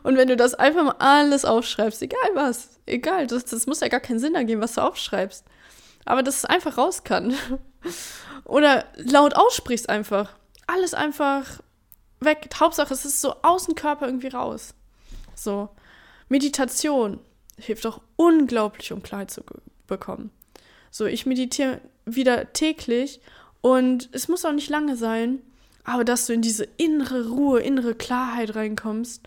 Und 0.03 0.17
wenn 0.17 0.29
du 0.29 0.37
das 0.37 0.55
einfach 0.55 0.83
mal 0.83 0.97
alles 0.99 1.45
aufschreibst, 1.45 2.03
egal 2.03 2.31
was, 2.35 2.81
egal, 2.87 3.27
das, 3.27 3.45
das 3.45 3.67
muss 3.67 3.81
ja 3.81 3.89
gar 3.89 4.01
keinen 4.01 4.19
Sinn 4.19 4.35
ergeben, 4.35 4.63
was 4.63 4.75
du 4.75 4.81
aufschreibst. 4.81 5.45
Aber 6.05 6.23
dass 6.23 6.39
es 6.39 6.45
einfach 6.47 6.79
raus 6.79 7.05
kann. 7.05 7.35
Oder 8.45 8.87
laut 8.97 9.37
aussprichst 9.37 9.89
einfach. 9.89 10.35
alles 10.67 10.95
einfach 10.95 11.61
weg. 12.21 12.49
Hauptsache, 12.59 12.95
es 12.95 13.05
ist 13.05 13.21
so 13.21 13.35
aus 13.43 13.67
dem 13.67 13.75
Körper 13.75 14.07
irgendwie 14.07 14.29
raus. 14.29 14.75
So. 15.35 15.69
Meditation 16.29 17.21
hilft 17.59 17.87
auch 17.87 18.01
unglaublich, 18.17 18.93
um 18.93 19.03
Klarheit 19.03 19.31
zu 19.31 19.43
bekommen. 19.89 20.31
So, 20.91 21.07
ich 21.07 21.27
meditiere 21.27 21.81
wieder 22.07 22.53
täglich 22.53 23.21
und 23.61 24.09
es 24.13 24.29
muss 24.29 24.45
auch 24.45 24.53
nicht 24.53 24.71
lange 24.71 24.97
sein, 24.97 25.41
aber 25.83 26.05
dass 26.05 26.27
du 26.27 26.33
in 26.33 26.43
diese 26.43 26.69
innere 26.77 27.29
Ruhe, 27.29 27.61
innere 27.61 27.95
Klarheit 27.95 28.55
reinkommst 28.55 29.27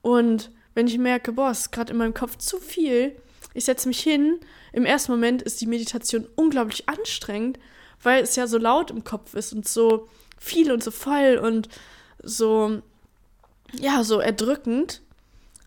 und 0.00 0.50
wenn 0.74 0.86
ich 0.86 0.96
merke, 0.98 1.32
boah, 1.32 1.50
es 1.50 1.60
ist 1.60 1.72
gerade 1.72 1.92
in 1.92 1.98
meinem 1.98 2.14
Kopf 2.14 2.38
zu 2.38 2.58
viel, 2.58 3.16
ich 3.54 3.64
setze 3.64 3.88
mich 3.88 4.00
hin. 4.00 4.38
Im 4.72 4.84
ersten 4.84 5.12
Moment 5.12 5.42
ist 5.42 5.60
die 5.60 5.66
Meditation 5.66 6.26
unglaublich 6.36 6.88
anstrengend, 6.88 7.58
weil 8.02 8.22
es 8.22 8.36
ja 8.36 8.46
so 8.46 8.58
laut 8.58 8.90
im 8.90 9.04
Kopf 9.04 9.34
ist 9.34 9.52
und 9.52 9.68
so 9.68 10.08
viel 10.38 10.72
und 10.72 10.82
so 10.82 10.90
voll 10.90 11.38
und 11.42 11.68
so, 12.22 12.80
ja, 13.72 14.02
so 14.04 14.20
erdrückend. 14.20 15.02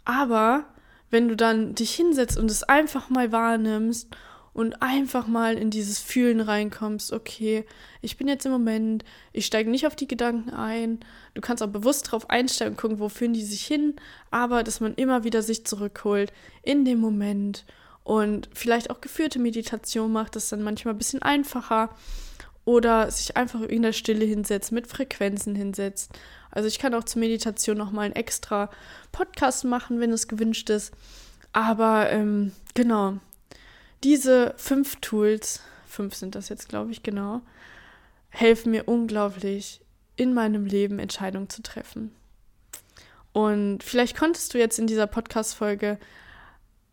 Aber 0.03 0.65
wenn 1.11 1.27
du 1.27 1.35
dann 1.35 1.75
dich 1.75 1.93
hinsetzt 1.95 2.37
und 2.37 2.49
es 2.49 2.63
einfach 2.63 3.09
mal 3.09 3.31
wahrnimmst 3.31 4.07
und 4.55 4.81
einfach 4.81 5.27
mal 5.27 5.57
in 5.57 5.69
dieses 5.69 5.99
Fühlen 5.99 6.39
reinkommst, 6.39 7.11
okay, 7.11 7.65
ich 8.01 8.15
bin 8.15 8.29
jetzt 8.29 8.45
im 8.45 8.53
Moment, 8.53 9.03
ich 9.33 9.45
steige 9.45 9.69
nicht 9.69 9.85
auf 9.85 9.97
die 9.97 10.07
Gedanken 10.07 10.49
ein. 10.49 11.01
Du 11.33 11.41
kannst 11.41 11.61
auch 11.61 11.67
bewusst 11.67 12.07
darauf 12.07 12.29
einstellen 12.29 12.71
und 12.71 12.77
gucken, 12.77 12.99
wo 12.99 13.09
führen 13.09 13.33
die 13.33 13.43
sich 13.43 13.65
hin, 13.65 13.97
aber 14.31 14.63
dass 14.63 14.79
man 14.79 14.95
immer 14.95 15.25
wieder 15.25 15.41
sich 15.41 15.65
zurückholt 15.65 16.31
in 16.63 16.85
dem 16.85 16.99
Moment 16.99 17.65
und 18.05 18.47
vielleicht 18.53 18.91
auch 18.91 19.01
geführte 19.01 19.39
Meditation 19.39 20.13
macht, 20.13 20.37
das 20.37 20.47
dann 20.47 20.63
manchmal 20.63 20.93
ein 20.93 20.99
bisschen 20.99 21.21
einfacher 21.21 21.89
oder 22.63 23.11
sich 23.11 23.35
einfach 23.35 23.59
in 23.59 23.81
der 23.81 23.91
Stille 23.91 24.23
hinsetzt, 24.23 24.71
mit 24.71 24.87
Frequenzen 24.87 25.53
hinsetzt. 25.55 26.11
Also 26.49 26.69
ich 26.69 26.79
kann 26.79 26.93
auch 26.93 27.03
zur 27.03 27.19
Meditation 27.19 27.77
nochmal 27.77 28.05
einen 28.05 28.15
extra 28.15 28.69
Podcast 29.11 29.65
machen, 29.65 29.99
wenn 29.99 30.13
es 30.13 30.29
gewünscht 30.29 30.69
ist. 30.69 30.93
Aber 31.51 32.09
ähm, 32.09 32.53
genau, 32.73 33.19
diese 34.03 34.53
fünf 34.57 34.97
Tools, 34.97 35.61
fünf 35.85 36.15
sind 36.15 36.35
das 36.35 36.49
jetzt, 36.49 36.69
glaube 36.69 36.91
ich, 36.91 37.03
genau, 37.03 37.41
helfen 38.29 38.71
mir 38.71 38.87
unglaublich 38.87 39.81
in 40.15 40.33
meinem 40.33 40.65
Leben 40.65 40.99
Entscheidungen 40.99 41.49
zu 41.49 41.61
treffen. 41.61 42.13
Und 43.33 43.83
vielleicht 43.83 44.17
konntest 44.17 44.53
du 44.53 44.57
jetzt 44.57 44.79
in 44.79 44.87
dieser 44.87 45.07
Podcast-Folge 45.07 45.99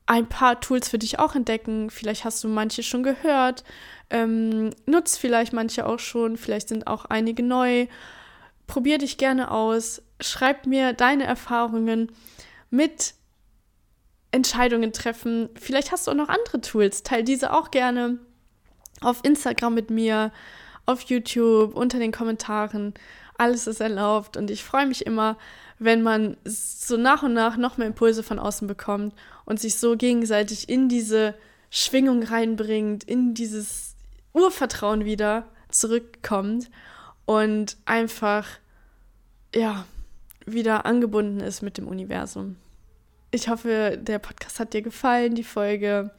ein 0.07 0.29
paar 0.29 0.61
Tools 0.61 0.88
für 0.88 0.99
dich 0.99 1.19
auch 1.19 1.35
entdecken. 1.35 1.91
Vielleicht 1.91 2.25
hast 2.25 2.43
du 2.43 2.49
manche 2.49 2.83
schon 2.83 3.03
gehört, 3.03 3.62
ähm, 4.11 4.71
nutzt 4.87 5.19
vielleicht 5.19 5.53
manche 5.53 5.87
auch 5.87 6.01
schon, 6.01 6.37
vielleicht 6.37 6.69
sind 6.69 6.87
auch 6.87 7.05
einige 7.05 7.43
neu. 7.43 7.87
Probier 8.67 8.99
dich 8.99 9.19
gerne 9.19 9.51
aus, 9.51 10.03
schreib 10.21 10.67
mir 10.67 10.93
deine 10.93 11.25
Erfahrungen 11.25 12.11
mit 12.71 13.15
Entscheidungen 14.33 14.92
treffen. 14.92 15.51
Vielleicht 15.55 15.92
hast 15.92 16.07
du 16.07 16.11
auch 16.11 16.16
noch 16.16 16.29
andere 16.29 16.61
Tools. 16.61 17.03
Teil 17.03 17.23
diese 17.23 17.53
auch 17.53 17.71
gerne 17.71 18.18
auf 19.01 19.21
Instagram 19.23 19.75
mit 19.75 19.90
mir, 19.90 20.33
auf 20.87 21.03
YouTube, 21.03 21.75
unter 21.75 21.99
den 21.99 22.12
Kommentaren. 22.12 22.95
Alles 23.38 23.66
ist 23.66 23.81
erlaubt 23.81 24.37
und 24.37 24.51
ich 24.51 24.64
freue 24.64 24.87
mich 24.87 25.07
immer, 25.07 25.37
wenn 25.79 26.03
man 26.03 26.37
so 26.45 26.97
nach 26.97 27.23
und 27.23 27.35
nach 27.35 27.57
noch 27.57 27.77
mehr 27.77 27.87
Impulse 27.87 28.23
von 28.23 28.38
außen 28.38 28.68
bekommt 28.68 29.14
und 29.45 29.61
sich 29.61 29.77
so 29.77 29.97
gegenseitig 29.97 30.68
in 30.68 30.88
diese 30.88 31.35
Schwingung 31.71 32.23
reinbringt, 32.23 33.05
in 33.05 33.35
dieses 33.35 33.97
Urvertrauen 34.33 35.05
wieder 35.05 35.49
zurückkommt 35.71 36.71
und 37.25 37.77
einfach, 37.85 38.47
ja, 39.55 39.87
wieder 40.45 40.87
angebunden 40.87 41.40
ist 41.40 41.62
mit 41.62 41.79
dem 41.79 41.88
Universum. 41.88 42.57
Ich 43.35 43.49
hoffe, 43.49 43.99
der 43.99 44.18
Podcast 44.18 44.61
hat 44.61 44.75
dir 44.75 44.83
gefallen, 44.83 45.35
die 45.35 45.42
Folge. 45.42 46.11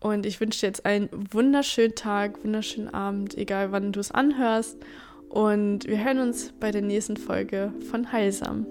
Und 0.00 0.24
ich 0.24 0.40
wünsche 0.40 0.60
dir 0.60 0.68
jetzt 0.68 0.86
einen 0.86 1.10
wunderschönen 1.30 1.94
Tag, 1.94 2.42
wunderschönen 2.42 2.88
Abend, 2.88 3.36
egal 3.36 3.72
wann 3.72 3.92
du 3.92 4.00
es 4.00 4.10
anhörst. 4.10 4.78
Und 5.28 5.86
wir 5.86 6.02
hören 6.02 6.18
uns 6.18 6.54
bei 6.58 6.70
der 6.70 6.82
nächsten 6.82 7.18
Folge 7.18 7.74
von 7.90 8.10
Heilsam. 8.10 8.64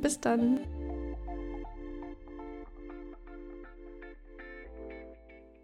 Bis 0.00 0.20
dann. 0.20 0.60